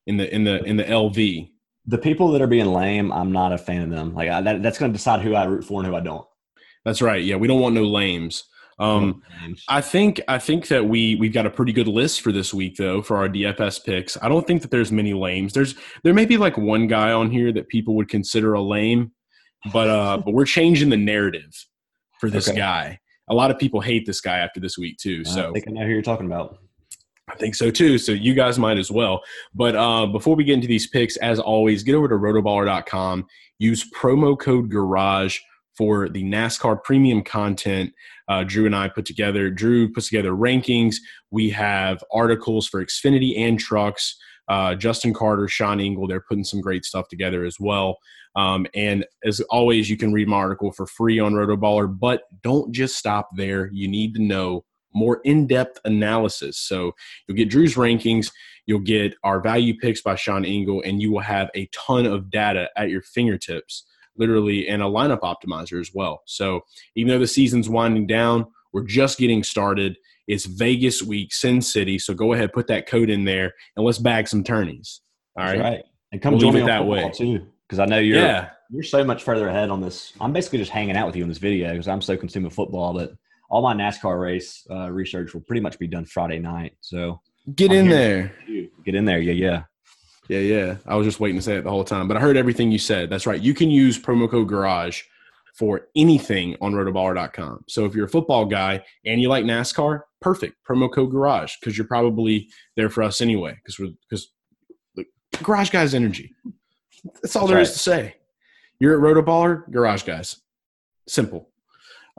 [0.07, 1.51] In the in the in the LV.
[1.85, 4.13] the people that are being lame, I'm not a fan of them.
[4.15, 6.25] Like I, that, that's going to decide who I root for and who I don't.
[6.85, 7.21] That's right.
[7.23, 8.43] Yeah, we don't want no lames.
[8.79, 9.21] Um,
[9.67, 12.77] I think I think that we we've got a pretty good list for this week
[12.77, 14.17] though for our DFS picks.
[14.21, 15.51] I don't think that there's many lames.
[15.53, 19.11] There's there may be like one guy on here that people would consider a lame,
[19.73, 21.51] but uh but we're changing the narrative
[22.19, 22.57] for this Okay.
[22.57, 22.99] guy.
[23.29, 25.25] A lot of people hate this guy after this week too.
[25.25, 26.59] So I think I know who you're talking about.
[27.29, 27.97] I think so too.
[27.97, 29.21] So you guys might as well.
[29.53, 33.27] But uh, before we get into these picks, as always, get over to rotoballer.com.
[33.59, 35.39] Use promo code Garage
[35.77, 37.93] for the NASCAR premium content
[38.27, 39.49] uh, Drew and I put together.
[39.49, 40.95] Drew puts together rankings.
[41.31, 44.15] We have articles for Xfinity and trucks.
[44.47, 47.97] Uh, Justin Carter, Sean Engel, they're putting some great stuff together as well.
[48.35, 52.73] Um, and as always, you can read my article for free on Rotoballer, but don't
[52.73, 53.69] just stop there.
[53.73, 54.63] You need to know
[54.97, 56.57] more in-depth analysis.
[56.57, 56.91] So
[57.27, 58.31] you'll get Drew's rankings,
[58.65, 62.29] you'll get our value picks by Sean Engel, and you will have a ton of
[62.29, 63.85] data at your fingertips,
[64.17, 66.21] literally, and a lineup optimizer as well.
[66.25, 66.61] So
[66.95, 69.97] even though the season's winding down, we're just getting started.
[70.27, 71.97] It's Vegas week, Sin City.
[71.97, 75.01] So go ahead, put that code in there, and let's bag some tourneys.
[75.37, 75.59] All right?
[75.59, 75.83] Right.
[76.11, 77.09] And come We'll join me that way.
[77.13, 78.49] too, because I know you're Yeah.
[78.71, 80.13] you're so much further ahead on this.
[80.19, 82.53] I'm basically just hanging out with you in this video because I'm so consumed with
[82.53, 82.93] football.
[82.93, 83.13] But
[83.49, 86.73] all my NASCAR race uh, research will pretty much be done Friday night.
[86.81, 87.21] So
[87.55, 88.33] Get I'm in there.
[88.85, 89.19] get in there.
[89.19, 89.63] Yeah, yeah.
[90.27, 90.75] Yeah, yeah.
[90.85, 92.79] I was just waiting to say it the whole time, but I heard everything you
[92.79, 93.09] said.
[93.09, 93.41] That's right.
[93.41, 95.03] You can use promo code Garage
[95.57, 97.63] for anything on rotoballer.com.
[97.67, 100.55] So if you're a football guy and you like NASCAR, perfect.
[100.69, 104.29] Promo code Garage because you're probably there for us anyway because we're because
[105.41, 106.33] Garage Guys energy.
[107.21, 107.73] That's all That's there is right.
[107.73, 108.15] to say.
[108.79, 110.37] You're at Rotoballer, Garage Guys.
[111.07, 111.49] Simple.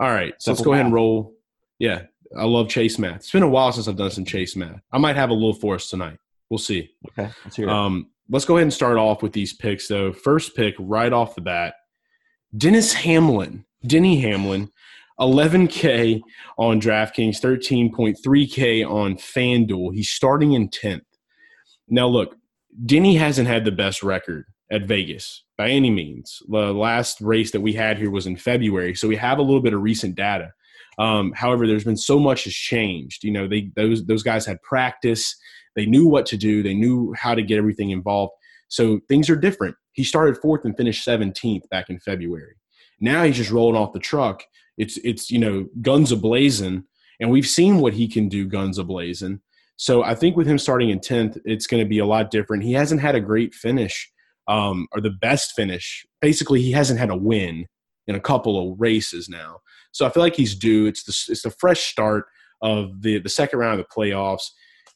[0.01, 1.35] All right, so let's go ahead and roll.
[1.79, 2.03] Yeah,
[2.37, 3.17] I love chase math.
[3.17, 4.81] It's been a while since I've done some chase math.
[4.93, 6.19] I might have a little for us tonight.
[6.51, 6.91] We'll see.
[7.11, 7.73] Okay, let's hear it.
[7.73, 10.13] Um, let's go ahead and start off with these picks, though.
[10.13, 11.75] First pick right off the bat
[12.57, 13.65] Dennis Hamlin.
[13.87, 14.71] Denny Hamlin,
[15.21, 16.21] 11K
[16.59, 19.95] on DraftKings, 13.3K on FanDuel.
[19.95, 21.03] He's starting in 10th.
[21.89, 22.37] Now, look,
[22.85, 26.43] Denny hasn't had the best record at Vegas by any means.
[26.49, 29.63] The last race that we had here was in February, so we have a little
[29.63, 30.53] bit of recent data.
[30.99, 33.25] Um, however, there's been so much has changed.
[33.25, 35.35] You know, they those those guys had practice.
[35.77, 36.63] They knew what to do.
[36.63, 38.33] They knew how to get everything involved.
[38.69, 39.77] So things are different.
[39.93, 42.57] He started fourth and finished 17th back in February.
[43.01, 44.43] Now he's just rolling off the truck.
[44.77, 46.85] It's it's you know guns ablazing,
[47.21, 49.41] and we've seen what he can do guns ablazing.
[49.77, 52.65] So I think with him starting in 10th, it's going to be a lot different.
[52.65, 54.11] He hasn't had a great finish
[54.49, 56.05] um, or the best finish.
[56.21, 57.67] Basically, he hasn't had a win
[58.07, 59.59] in a couple of races now.
[59.93, 60.87] So I feel like he's due.
[60.87, 62.27] It's the it's the fresh start
[62.63, 64.49] of the the second round of the playoffs,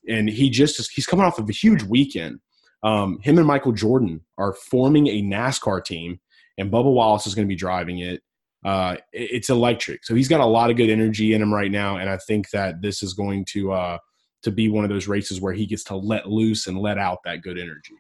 [0.08, 2.40] and he just he's coming off of a huge weekend.
[2.82, 6.18] Um, him and Michael Jordan are forming a NASCAR team,
[6.58, 8.22] and Bubba Wallace is going to be driving it.
[8.64, 10.04] Uh, it- it's electric.
[10.04, 12.50] So he's got a lot of good energy in him right now, and I think
[12.50, 13.98] that this is going to uh,
[14.42, 17.18] to be one of those races where he gets to let loose and let out
[17.24, 17.94] that good energy.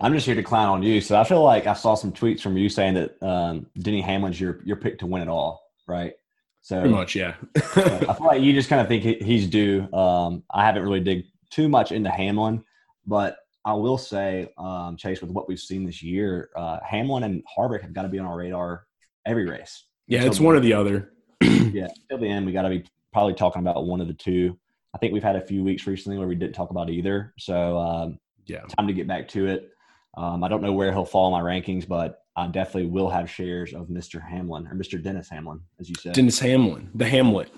[0.00, 1.00] I'm just here to clown on you.
[1.00, 4.40] So I feel like I saw some tweets from you saying that um, Denny Hamlin's
[4.40, 6.14] your your pick to win it all, right?
[6.62, 7.34] So Pretty much, yeah.
[7.56, 7.60] I
[8.14, 9.90] feel like you just kind of think he's due.
[9.94, 12.62] Um, I haven't really dig too much into Hamlin,
[13.06, 17.42] but I will say, um, Chase, with what we've seen this year, uh, Hamlin and
[17.56, 18.84] Harvick have got to be on our radar
[19.26, 19.84] every race.
[20.06, 21.12] yeah, Until it's one or the other.
[21.42, 24.58] Yeah, till the end, we got to be probably talking about one of the two.
[24.94, 27.32] I think we've had a few weeks recently where we didn't talk about either.
[27.38, 28.62] So um, Yeah.
[28.76, 29.70] time to get back to it.
[30.16, 33.30] Um, I don't know where he'll fall in my rankings, but I definitely will have
[33.30, 34.20] shares of Mr.
[34.20, 35.02] Hamlin or Mr.
[35.02, 36.14] Dennis Hamlin, as you said.
[36.14, 37.52] Dennis Hamlin, the Hamlet,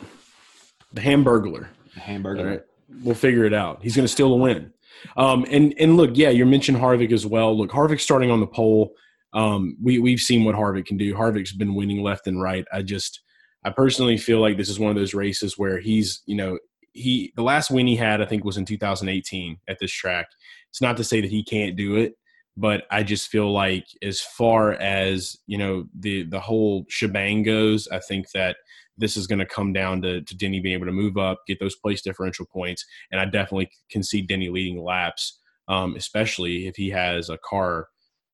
[0.92, 1.68] the Hamburglar.
[1.94, 2.40] The hamburger.
[2.40, 2.62] All right.
[3.02, 3.82] We'll figure it out.
[3.82, 4.72] He's going to steal the win.
[5.16, 7.56] Um, and and look, yeah, you mentioned Harvick as well.
[7.56, 8.94] Look, Harvick's starting on the pole.
[9.32, 11.14] Um, we we've seen what Harvick can do.
[11.14, 12.64] Harvick's been winning left and right.
[12.72, 13.20] I just,
[13.64, 16.58] I personally feel like this is one of those races where he's, you know,
[16.92, 20.26] he the last win he had I think was in 2018 at this track.
[20.70, 22.14] It's not to say that he can't do it,
[22.56, 27.88] but I just feel like as far as you know the the whole shebang goes,
[27.88, 28.56] I think that
[28.98, 31.58] this is going to come down to, to Denny being able to move up, get
[31.58, 35.38] those place differential points, and I definitely can see Denny leading laps,
[35.68, 37.88] um, especially if he has a car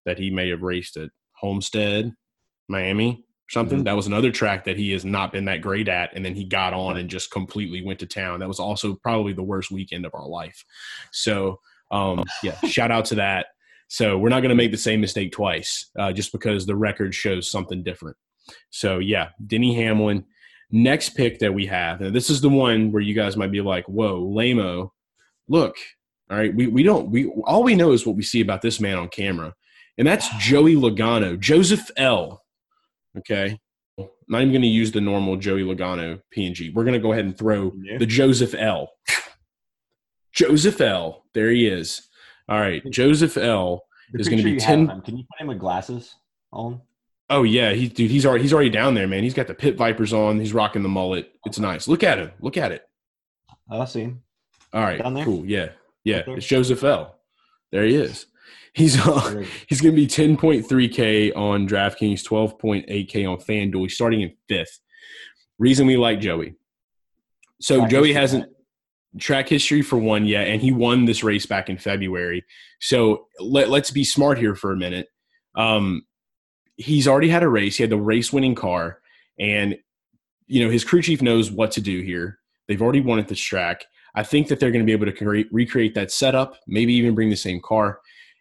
[0.04, 2.12] that he may have raced at Homestead,
[2.68, 3.80] Miami, or something.
[3.80, 3.84] Mhm.
[3.84, 6.44] That was another track that he has not been that great at, and then he
[6.44, 8.40] got on and just completely went to town.
[8.40, 10.64] That was also probably the worst weekend of our life.
[11.12, 11.60] So,
[11.92, 13.46] um, yeah, shout out to that.
[13.88, 17.14] So we're not going to make the same mistake twice, uh, just because the record
[17.14, 18.16] shows something different.
[18.70, 20.24] So yeah, Denny Hamlin.
[20.70, 23.62] Next pick that we have, and this is the one where you guys might be
[23.62, 24.92] like, "Whoa, Lamo,
[25.48, 25.76] look."
[26.30, 28.78] All right, we we don't we all we know is what we see about this
[28.78, 29.54] man on camera,
[29.96, 32.42] and that's Joey Logano, Joseph L.
[33.16, 33.58] Okay,
[34.28, 36.74] not even going to use the normal Joey Logano PNG.
[36.74, 37.96] We're going to go ahead and throw Yeah.
[37.96, 38.90] the Joseph L.
[40.32, 41.24] Joseph L.
[41.34, 42.07] There he is.
[42.48, 43.84] All right, Joseph L.
[44.12, 46.14] The is gonna be 10 him, Can you put him with glasses
[46.52, 46.80] on?
[47.30, 49.22] Oh yeah, he dude, he's already he's already down there, man.
[49.22, 50.40] He's got the pit vipers on.
[50.40, 51.30] He's rocking the mullet.
[51.44, 51.86] It's nice.
[51.86, 52.30] Look at him.
[52.40, 52.88] Look at it.
[53.70, 54.22] I see him.
[54.72, 55.44] All right, cool.
[55.44, 55.70] Yeah,
[56.04, 56.22] yeah.
[56.26, 57.18] It's Joseph L.
[57.70, 58.26] There he is.
[58.72, 59.46] He's uh, on.
[59.66, 63.82] He's going to be 10.3K on DraftKings, 12.8K on FanDuel.
[63.82, 64.80] He's starting in fifth.
[65.58, 66.54] Reason we like Joey.
[67.60, 68.52] So Track Joey hasn't right?
[69.18, 72.44] Track history for one yet, and he won this race back in February.
[72.80, 75.08] So let, let's be smart here for a minute.
[75.54, 76.02] Um,
[76.76, 77.76] he's already had a race.
[77.76, 79.00] He had the race winning car,
[79.38, 79.76] and
[80.46, 82.38] you know his crew chief knows what to do here.
[82.66, 83.84] They've already won at this track.
[84.14, 87.14] I think that they're going to be able to create, recreate that setup, maybe even
[87.14, 88.00] bring the same car.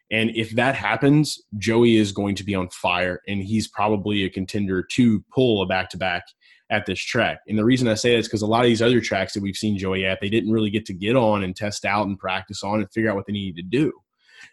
[0.10, 4.30] And if that happens, Joey is going to be on fire, and he's probably a
[4.30, 6.24] contender to pull a back to back
[6.70, 7.40] at this track.
[7.48, 9.44] And the reason I say that is because a lot of these other tracks that
[9.44, 12.20] we've seen Joey at, they didn't really get to get on and test out and
[12.20, 13.92] practice on and figure out what they needed to do.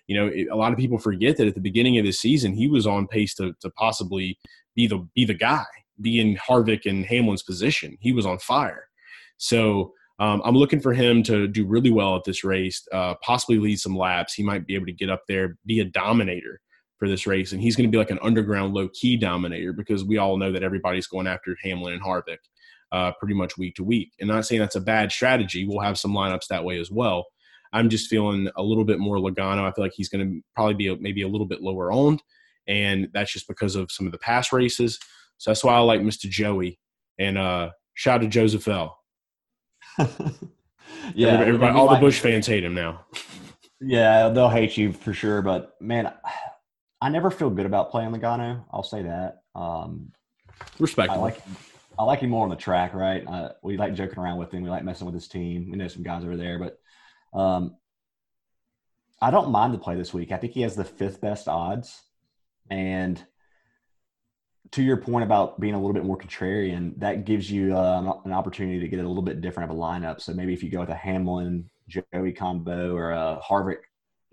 [0.06, 2.54] You know, it, a lot of people forget that at the beginning of this season,
[2.54, 4.38] he was on pace to, to possibly
[4.76, 5.64] be the be the guy,
[6.00, 7.96] be in Harvick and Hamlin's position.
[8.00, 8.88] He was on fire.
[9.36, 13.58] So um, I'm looking for him to do really well at this race, uh, possibly
[13.58, 14.34] lead some laps.
[14.34, 16.60] He might be able to get up there, be a dominator
[17.04, 20.04] for this race, and he's going to be like an underground low key dominator because
[20.04, 22.38] we all know that everybody's going after Hamlin and Harvick
[22.92, 24.12] uh, pretty much week to week.
[24.20, 25.66] And not saying that's a bad strategy.
[25.66, 27.26] We'll have some lineups that way as well.
[27.74, 29.68] I'm just feeling a little bit more Logano.
[29.68, 32.22] I feel like he's going to probably be a, maybe a little bit lower owned,
[32.66, 34.98] and that's just because of some of the past races.
[35.36, 36.30] So that's why I like Mr.
[36.30, 36.78] Joey.
[37.18, 38.98] And uh, shout out to Joseph L.
[39.98, 40.06] yeah,
[41.28, 43.04] everybody, everybody all the like- Busch fans hate him now.
[43.86, 45.42] Yeah, they'll hate you for sure.
[45.42, 46.10] But man,
[47.04, 48.64] I never feel good about playing Logano.
[48.72, 49.42] I'll say that.
[49.54, 50.10] Um,
[51.10, 51.38] I like
[51.98, 53.22] I like him more on the track, right?
[53.28, 54.62] Uh, we like joking around with him.
[54.62, 55.68] We like messing with his team.
[55.70, 57.76] We know some guys over there, but um,
[59.20, 60.32] I don't mind the play this week.
[60.32, 62.00] I think he has the fifth best odds,
[62.70, 63.22] and
[64.70, 68.32] to your point about being a little bit more contrarian, that gives you uh, an
[68.32, 70.22] opportunity to get a little bit different of a lineup.
[70.22, 73.80] So maybe if you go with a Hamlin Joey combo or a Harvick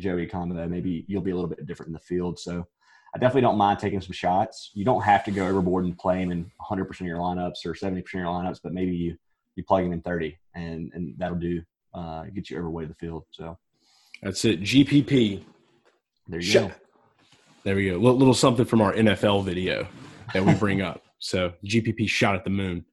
[0.01, 2.39] Joey combo, maybe you'll be a little bit different in the field.
[2.39, 2.65] So
[3.13, 4.71] I definitely don't mind taking some shots.
[4.73, 7.73] You don't have to go overboard and play him in 100% of your lineups or
[7.73, 9.17] 70% of your lineups, but maybe you
[9.57, 11.61] you plug him in 30, and and that'll do
[11.93, 13.25] uh, get you overweight of the field.
[13.31, 13.57] So
[14.23, 14.61] That's it.
[14.61, 15.43] GPP.
[16.27, 16.75] there you Shut- go.
[17.63, 17.97] There we go.
[17.97, 19.87] Little, little something from our NFL video
[20.33, 21.03] that we bring up.
[21.23, 22.83] So GPP shot at the moon.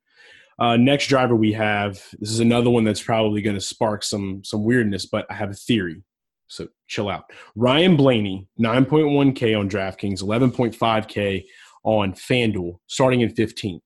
[0.58, 1.94] Uh, next driver we have.
[2.18, 5.50] This is another one that's probably going to spark some some weirdness, but I have
[5.50, 6.02] a theory.
[6.48, 7.30] So chill out.
[7.54, 11.44] Ryan Blaney, 9.1K on DraftKings, 11.5K
[11.84, 13.80] on FanDuel, starting in 15th.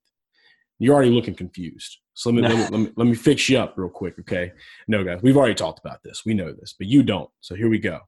[0.78, 1.98] You're already looking confused.
[2.14, 4.52] So let me, let me, let me let me fix you up real quick, okay?
[4.86, 6.22] No, guys, we've already talked about this.
[6.26, 7.30] We know this, but you don't.
[7.40, 8.00] So here we go.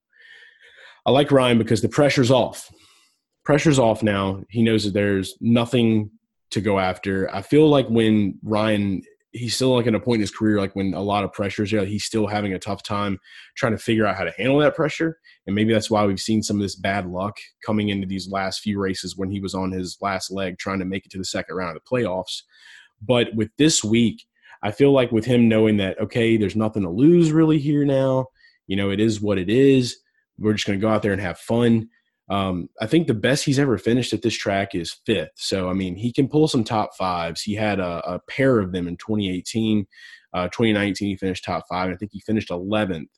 [1.07, 2.71] I like Ryan because the pressure's off.
[3.45, 4.43] Pressure's off now.
[4.49, 6.11] He knows that there's nothing
[6.51, 7.35] to go after.
[7.35, 9.03] I feel like when Ryan,
[9.35, 11.73] he's still like at a point in his career, like when a lot of pressures
[11.73, 13.19] there, he's still having a tough time
[13.57, 15.19] trying to figure out how to handle that pressure.
[15.47, 18.61] And maybe that's why we've seen some of this bad luck coming into these last
[18.61, 21.25] few races when he was on his last leg trying to make it to the
[21.25, 22.43] second round of the playoffs.
[23.03, 24.25] But with this week,
[24.63, 28.29] I feel like with him knowing that, okay, there's nothing to lose really here now,
[28.69, 29.99] you know, it is what it is.
[30.39, 31.89] We're just going to go out there and have fun.
[32.31, 35.33] Um, I think the best he's ever finished at this track is fifth.
[35.37, 37.43] So, I mean, he can pull some top fives.
[37.43, 39.87] He had a, a pair of them in 2018.
[40.33, 41.91] Uh, 2019, he finished top five.
[41.91, 43.09] I think he finished 11th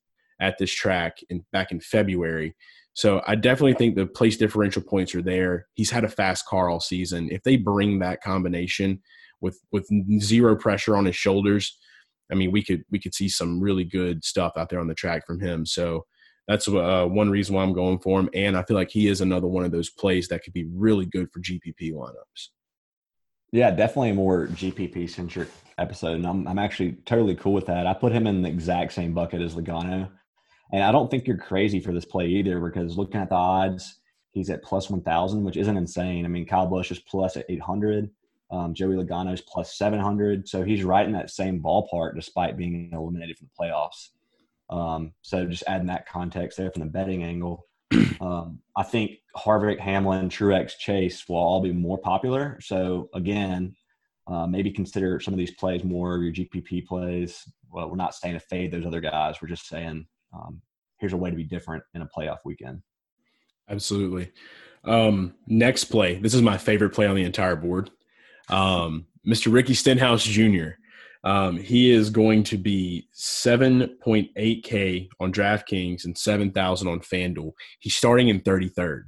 [0.41, 2.55] at this track in back in February.
[2.95, 5.67] So I definitely think the place differential points are there.
[5.75, 7.29] He's had a fast car all season.
[7.31, 9.03] If they bring that combination
[9.41, 9.89] with with
[10.21, 11.79] zero pressure on his shoulders,
[12.33, 14.95] I mean, we could we could see some really good stuff out there on the
[14.95, 15.67] track from him.
[15.67, 16.07] So
[16.49, 18.31] that's uh, one reason why I'm going for him.
[18.35, 21.07] And I feel like he is another one of those plays that could be really
[21.07, 22.49] good for GPP lineups.
[23.53, 26.17] Yeah, definitely a more GPP centric episode.
[26.17, 27.87] And I'm, I'm actually totally cool with that.
[27.87, 30.09] I put him in the exact same bucket as Logano.
[30.73, 34.01] And I don't think you're crazy for this play either because looking at the odds,
[34.33, 36.25] he's at plus 1,000, which isn't insane.
[36.25, 38.11] I mean, Kyle Busch is plus at 800.
[38.51, 40.49] Um, Joey Logano is plus 700.
[40.49, 44.11] So he's right in that same ballpark despite being eliminated from the playoffs.
[44.71, 47.67] Um, so just adding that context there from the betting angle.
[48.19, 52.59] Um, I think Harvick, Hamlin, Truex, Chase will all be more popular.
[52.63, 53.77] So again,
[54.27, 57.43] uh, maybe consider some of these plays more of your GPP plays.
[57.71, 59.37] Well, we're not saying to fade those other guys.
[59.41, 60.63] We're just saying um,
[60.99, 62.83] here's a way to be different in a playoff weekend.
[63.69, 64.33] Absolutely.
[64.85, 66.19] Um, next play.
[66.19, 67.91] This is my favorite play on the entire board.
[68.49, 69.53] Um, Mr.
[69.53, 70.71] Ricky Stenhouse Jr.
[71.27, 77.51] Um, he is going to be 7.8K on DraftKings and 7,000 on FanDuel.
[77.81, 79.07] He's starting in 33rd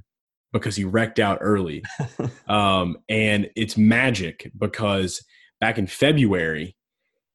[0.52, 1.84] because he wrecked out early.
[2.48, 5.24] um, and it's magic because
[5.60, 6.76] back in February,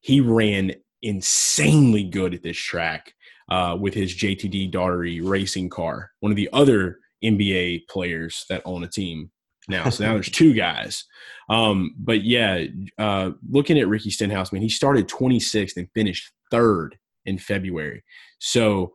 [0.00, 3.14] he ran insanely good at this track
[3.50, 8.84] uh, with his JTG Daugherty racing car, one of the other NBA players that own
[8.84, 9.30] a team
[9.68, 9.88] now.
[9.90, 11.04] So now there's two guys.
[11.48, 12.64] Um, but yeah,
[12.98, 18.02] uh, looking at Ricky Stenhouse, man, he started 26th and finished third in February.
[18.38, 18.92] So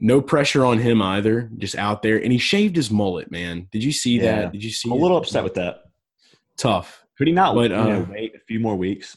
[0.00, 2.18] no pressure on him either, just out there.
[2.18, 3.68] And he shaved his mullet, man.
[3.72, 4.42] Did you see yeah.
[4.42, 4.52] that?
[4.52, 4.88] Did you see?
[4.88, 5.84] I'm a little upset with that.
[6.56, 7.04] Tough.
[7.16, 9.16] Could he not but, uh, know, wait a few more weeks?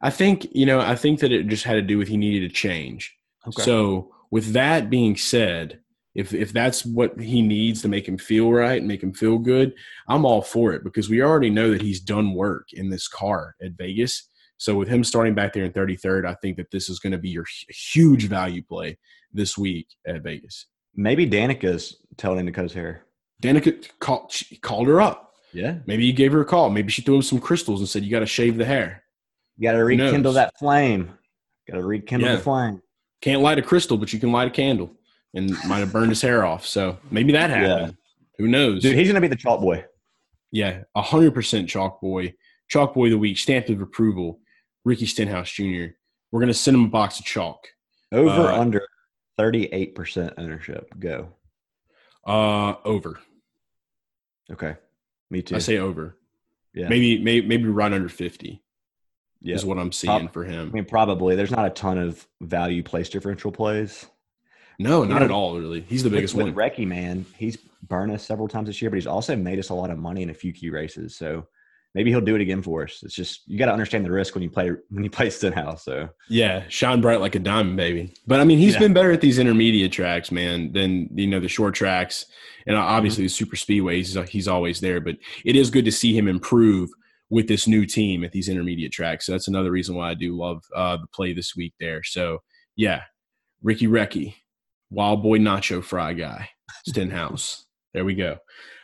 [0.00, 0.80] I think you know.
[0.80, 3.16] I think that it just had to do with he needed a change.
[3.46, 3.62] Okay.
[3.62, 5.80] So with that being said,
[6.14, 9.38] if if that's what he needs to make him feel right and make him feel
[9.38, 9.74] good,
[10.08, 13.56] I'm all for it because we already know that he's done work in this car
[13.62, 14.28] at Vegas.
[14.58, 17.18] So with him starting back there in 33rd, I think that this is going to
[17.18, 18.96] be your huge value play
[19.32, 20.66] this week at Vegas.
[20.94, 23.06] Maybe Danica's telling him to cut his hair.
[23.42, 25.32] Danica called, called her up.
[25.52, 25.78] Yeah.
[25.86, 26.70] Maybe he gave her a call.
[26.70, 29.02] Maybe she threw him some crystals and said, "You got to shave the hair.
[29.56, 31.10] You got to rekindle that flame.
[31.68, 32.36] Got to rekindle yeah.
[32.36, 32.82] the flame.
[33.20, 34.96] Can't light a crystal, but you can light a candle."
[35.34, 36.66] And might have burned his hair off.
[36.66, 37.92] So maybe that happened.
[37.92, 38.02] Yeah.
[38.38, 38.82] Who knows?
[38.82, 39.84] Dude, he's going to be the chalk boy.
[40.50, 42.34] Yeah, 100% chalk boy.
[42.68, 44.40] Chalk boy of the week, stamp of approval,
[44.84, 45.92] Ricky Stenhouse Jr.
[46.30, 47.66] We're going to send him a box of chalk.
[48.10, 48.82] Over uh, under
[49.38, 50.92] 38% ownership.
[50.98, 51.28] Go.
[52.26, 53.18] Uh, over.
[54.50, 54.76] Okay.
[55.30, 55.56] Me too.
[55.56, 56.16] I say over.
[56.74, 56.88] Yeah.
[56.88, 58.62] Maybe, maybe, maybe right under 50.
[59.40, 59.56] Yeah.
[59.56, 60.68] Is what I'm seeing Pro- for him.
[60.68, 61.34] I mean, probably.
[61.34, 64.06] There's not a ton of value place differential plays.
[64.78, 65.58] No, not know, at all.
[65.58, 66.54] Really, he's the biggest with, one.
[66.54, 67.56] With Recce, man, he's
[67.88, 70.22] burned us several times this year, but he's also made us a lot of money
[70.22, 71.16] in a few key races.
[71.16, 71.46] So
[71.94, 73.00] maybe he'll do it again for us.
[73.02, 75.84] It's just you got to understand the risk when you play when you play Stenhouse.
[75.84, 78.14] So yeah, shine bright like a diamond, baby.
[78.26, 78.80] But I mean, he's yeah.
[78.80, 82.26] been better at these intermediate tracks, man, than you know the short tracks,
[82.66, 83.26] and obviously mm-hmm.
[83.26, 84.16] the super speedways.
[84.16, 86.90] He's, he's always there, but it is good to see him improve
[87.30, 89.24] with this new team at these intermediate tracks.
[89.24, 92.02] So that's another reason why I do love uh, the play this week there.
[92.02, 92.38] So
[92.76, 93.02] yeah,
[93.62, 94.34] Ricky Recce
[94.92, 96.50] Wild Boy Nacho Fry guy,
[96.86, 97.64] Stenhouse.
[97.94, 98.36] there we go.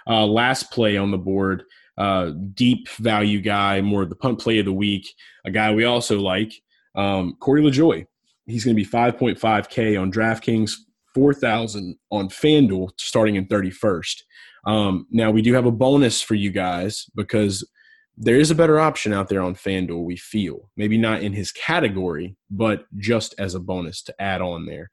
[0.09, 1.65] Uh, last play on the board,
[1.99, 5.07] uh, deep value guy, more of the punt play of the week,
[5.45, 6.53] a guy we also like,
[6.95, 8.07] um, Corey LaJoie.
[8.47, 10.73] He's going to be 5.5K on DraftKings,
[11.15, 14.23] 4,000 on FanDuel starting in 31st.
[14.65, 17.69] Um, now, we do have a bonus for you guys because
[18.17, 20.71] there is a better option out there on FanDuel, we feel.
[20.77, 24.91] Maybe not in his category, but just as a bonus to add on there.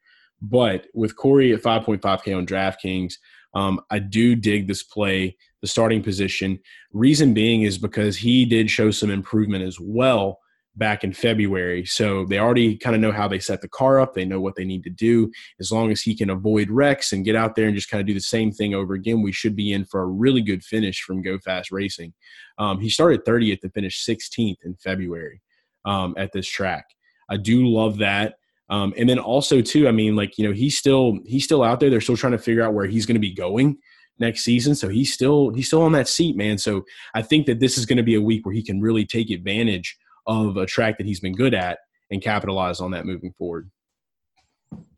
[0.50, 3.16] But with Corey at 5.5K on DraftKings,
[3.56, 6.60] um, I do dig this play, the starting position.
[6.92, 10.40] Reason being is because he did show some improvement as well
[10.78, 11.86] back in February.
[11.86, 14.14] So they already kind of know how they set the car up.
[14.14, 15.32] They know what they need to do.
[15.60, 18.08] As long as he can avoid wrecks and get out there and just kind of
[18.08, 21.02] do the same thing over again, we should be in for a really good finish
[21.02, 22.14] from Go Fast Racing.
[22.58, 25.42] Um, he started 30th and finished 16th in February
[25.86, 26.86] um, at this track.
[27.30, 28.36] I do love that.
[28.70, 31.80] Um, and then also too, I mean, like you know, he's still he's still out
[31.80, 31.90] there.
[31.90, 33.78] They're still trying to figure out where he's going to be going
[34.20, 34.76] next season.
[34.76, 36.58] So he's still he's still on that seat, man.
[36.58, 39.06] So I think that this is going to be a week where he can really
[39.06, 39.98] take advantage
[40.28, 41.80] of a track that he's been good at
[42.12, 43.70] and capitalize on that moving forward.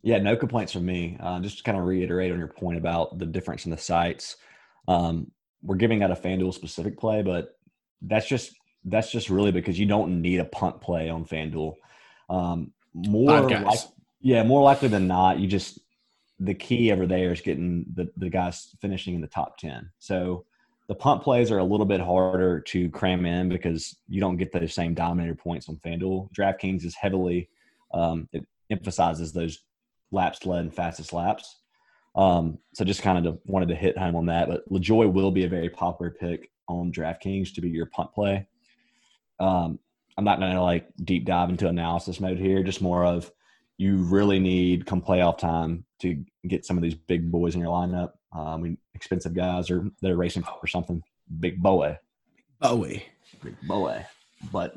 [0.02, 1.18] Yeah, no complaints from me.
[1.20, 4.38] Uh, just to kind of reiterate on your point about the difference in the sites.
[4.88, 7.50] Um, we're giving out a FanDuel specific play, but
[8.02, 8.54] that's just
[8.86, 11.74] that's just really because you don't need a punt play on FanDuel.
[12.30, 12.72] Um,
[13.06, 13.80] more like,
[14.22, 15.80] yeah, more likely than not, you just
[16.40, 19.90] the key over there is getting the, the guys finishing in the top 10.
[20.00, 20.46] So
[20.88, 24.52] the punt plays are a little bit harder to cram in because you don't get
[24.52, 26.32] those same dominator points on FanDuel.
[26.34, 27.50] DraftKings is heavily,
[27.94, 29.60] um, it emphasizes those
[30.12, 31.58] laps led and fastest laps.
[32.16, 34.48] Um, so just kind of wanted to hit home on that.
[34.48, 38.48] But LaJoie will be a very popular pick on DraftKings to be your punt play.
[39.40, 39.80] Um,
[40.18, 43.32] I'm not going to like deep dive into analysis mode here, just more of
[43.78, 47.70] you really need come playoff time to get some of these big boys in your
[47.70, 48.12] lineup.
[48.34, 51.04] Um, I mean, expensive guys or they're racing for something
[51.40, 51.98] big boy.
[52.60, 53.06] Bowie.
[53.44, 54.06] Big boy.
[54.52, 54.76] But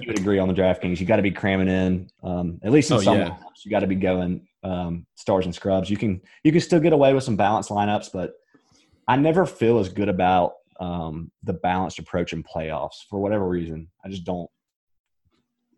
[0.00, 1.00] you would agree on the DraftKings.
[1.00, 3.28] You got to be cramming in, um, at least in Oh, some yeah.
[3.30, 3.64] lineups.
[3.64, 5.88] You got to be going um, stars and scrubs.
[5.90, 8.34] You can you can still get away with some balanced lineups, but
[9.08, 13.88] I never feel as good about um, the balanced approach in playoffs for whatever reason.
[14.04, 14.48] I just don't.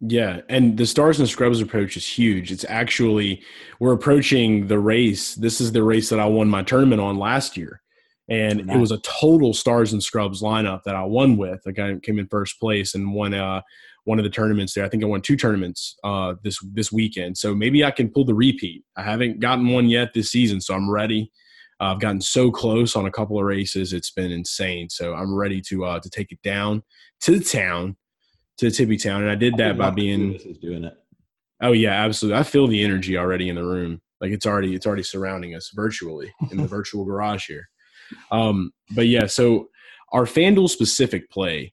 [0.07, 2.53] Yeah, and the stars and scrubs approach is huge.
[2.53, 3.43] It's actually
[3.81, 5.35] we're approaching the race.
[5.35, 7.81] This is the race that I won my tournament on last year,
[8.29, 11.63] and it was a total stars and scrubs lineup that I won with.
[11.65, 13.63] Like I came in first place and won uh,
[14.05, 14.85] one of the tournaments there.
[14.85, 17.39] I think I won two tournaments uh, this this weekend.
[17.39, 18.85] So maybe I can pull the repeat.
[18.97, 21.33] I haven't gotten one yet this season, so I'm ready.
[21.81, 24.91] Uh, I've gotten so close on a couple of races; it's been insane.
[24.91, 26.83] So I'm ready to uh, to take it down
[27.23, 27.97] to the town
[28.59, 30.35] to Tippy Town, and I did that by being.
[30.35, 30.95] is doing it.
[31.61, 32.39] Oh yeah, absolutely.
[32.39, 34.01] I feel the energy already in the room.
[34.21, 37.69] Like it's already it's already surrounding us virtually in the virtual garage here.
[38.31, 39.69] Um, but yeah, so
[40.13, 41.73] our FanDuel specific play,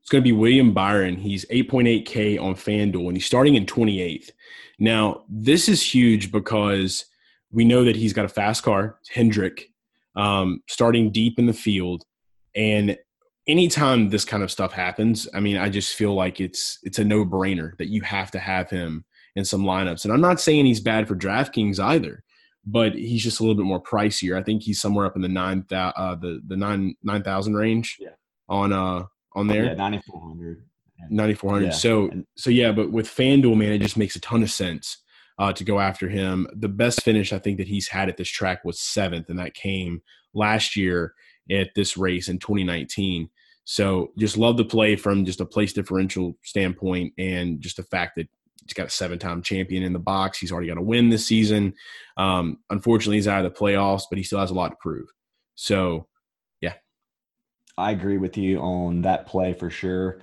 [0.00, 1.16] it's going to be William Byron.
[1.16, 4.30] He's 8.8K on FanDuel, and he's starting in 28th.
[4.78, 7.04] Now, this is huge because
[7.52, 9.68] we know that he's got a fast car, Hendrick,
[10.16, 12.04] um, starting deep in the field,
[12.56, 12.96] and
[13.46, 17.04] anytime this kind of stuff happens, I mean, I just feel like it's it's a
[17.04, 19.04] no brainer that you have to have him
[19.36, 20.04] in some lineups.
[20.04, 22.22] And I'm not saying he's bad for DraftKings either,
[22.66, 24.38] but he's just a little bit more pricier.
[24.38, 27.96] I think he's somewhere up in the nine uh, the the nine nine thousand range
[28.00, 28.10] Yeah.
[28.48, 29.64] on uh on there.
[29.64, 30.64] Yeah, ninety four hundred.
[31.08, 31.70] 9400 Yeah.
[31.70, 34.98] so so yeah but with fanduel man it just makes a ton of sense
[35.38, 38.28] uh, to go after him the best finish i think that he's had at this
[38.28, 40.02] track was seventh and that came
[40.34, 41.14] last year
[41.50, 43.28] at this race in 2019
[43.64, 48.12] so just love the play from just a place differential standpoint and just the fact
[48.16, 48.28] that
[48.64, 51.72] he's got a seven-time champion in the box he's already got a win this season
[52.16, 55.06] um, unfortunately he's out of the playoffs but he still has a lot to prove
[55.60, 56.06] so
[56.62, 56.72] yeah.
[57.76, 60.20] I agree with you on that play for sure.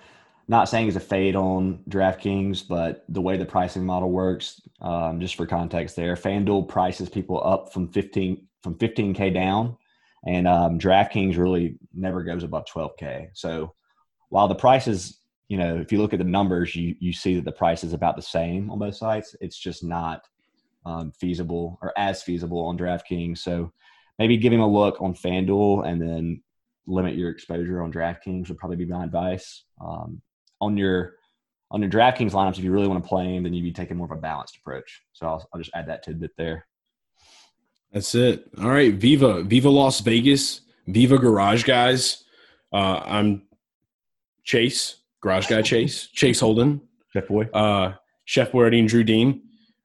[0.47, 5.19] Not saying it's a fade on DraftKings, but the way the pricing model works, um,
[5.19, 9.77] just for context, there, FanDuel prices people up from fifteen from fifteen k down,
[10.27, 13.29] and um, DraftKings really never goes above twelve k.
[13.33, 13.73] So
[14.29, 17.45] while the prices, you know, if you look at the numbers, you you see that
[17.45, 19.35] the price is about the same on both sites.
[19.41, 20.27] It's just not
[20.85, 23.39] um, feasible or as feasible on DraftKings.
[23.39, 23.71] So
[24.19, 26.43] maybe give him a look on FanDuel and then
[26.87, 29.63] limit your exposure on DraftKings would probably be my advice.
[29.79, 30.21] Um,
[30.59, 31.15] on your
[31.71, 33.97] on your DraftKings lineups, if you really want to play him, then you'd be taking
[33.97, 35.03] more of a balanced approach.
[35.13, 36.65] So I'll, I'll just add that tidbit there.
[37.91, 38.47] That's it.
[38.61, 42.25] All right, Viva, Viva Las Vegas, Viva Garage Guys.
[42.73, 43.43] Uh, I'm
[44.43, 46.81] Chase, Garage Guy Chase, Chase Holden,
[47.13, 47.93] Chef boy, uh,
[48.25, 49.41] Chef Boyardee and Drew Dean.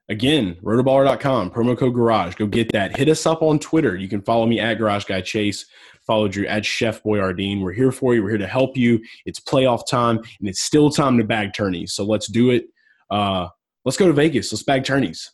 [0.09, 2.34] Again, rotoballer.com, promo code Garage.
[2.34, 2.96] Go get that.
[2.96, 3.96] Hit us up on Twitter.
[3.96, 5.66] You can follow me at Garage Guy Chase.
[6.07, 7.62] Follow Drew at Chef BoiRdeen.
[7.62, 8.22] We're here for you.
[8.22, 9.00] We're here to help you.
[9.24, 11.92] It's playoff time, and it's still time to bag tourneys.
[11.92, 12.66] So let's do it.
[13.11, 13.48] Uh,
[13.84, 14.53] let's go to Vegas.
[14.53, 15.30] Let's bag tourneys.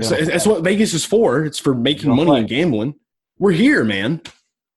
[0.00, 1.44] So that's what Vegas is for.
[1.44, 2.94] It's for making money gonna and gambling.
[3.38, 4.22] We're here, man.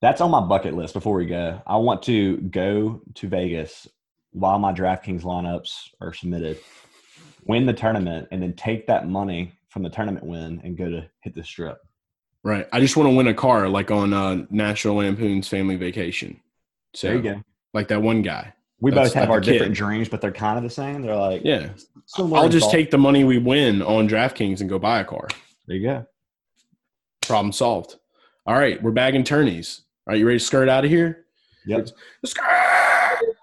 [0.01, 1.61] That's on my bucket list before we go.
[1.65, 3.87] I want to go to Vegas
[4.31, 6.59] while my DraftKings lineups are submitted,
[7.45, 11.09] win the tournament, and then take that money from the tournament win and go to
[11.21, 11.77] hit the strip.
[12.43, 12.67] Right.
[12.71, 16.39] I just want to win a car like on uh, National Lampoon's Family Vacation.
[16.93, 17.41] So, There you go.
[17.73, 18.53] like that one guy.
[18.81, 19.51] We That's both have like our kid.
[19.53, 21.01] different dreams, but they're kind of the same.
[21.01, 21.69] They're like, Yeah.
[22.07, 22.71] similar I'll just thought.
[22.73, 25.27] take the money we win on DraftKings and go buy a car.
[25.67, 26.05] There you go.
[27.21, 27.95] Problem solved.
[28.45, 28.81] All right.
[28.83, 29.81] We're bagging tourneys.
[30.07, 30.19] All right.
[30.19, 31.25] You ready to skirt out of here?
[31.67, 31.87] Yep.
[32.25, 32.43] Skirt,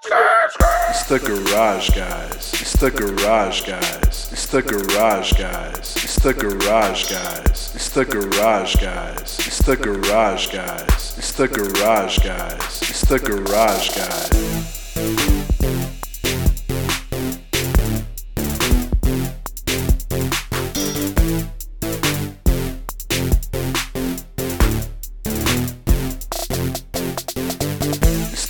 [0.02, 0.68] skirt, skirt.
[0.90, 2.52] It's the garage guys.
[2.60, 4.28] It's the garage guys.
[4.32, 5.96] It's the garage guys.
[6.04, 7.72] It's the garage guys.
[7.74, 9.40] It's the garage guys.
[9.44, 11.14] It's the garage guys.
[11.18, 12.82] It's the garage guys.
[12.82, 14.51] It's the garage guys.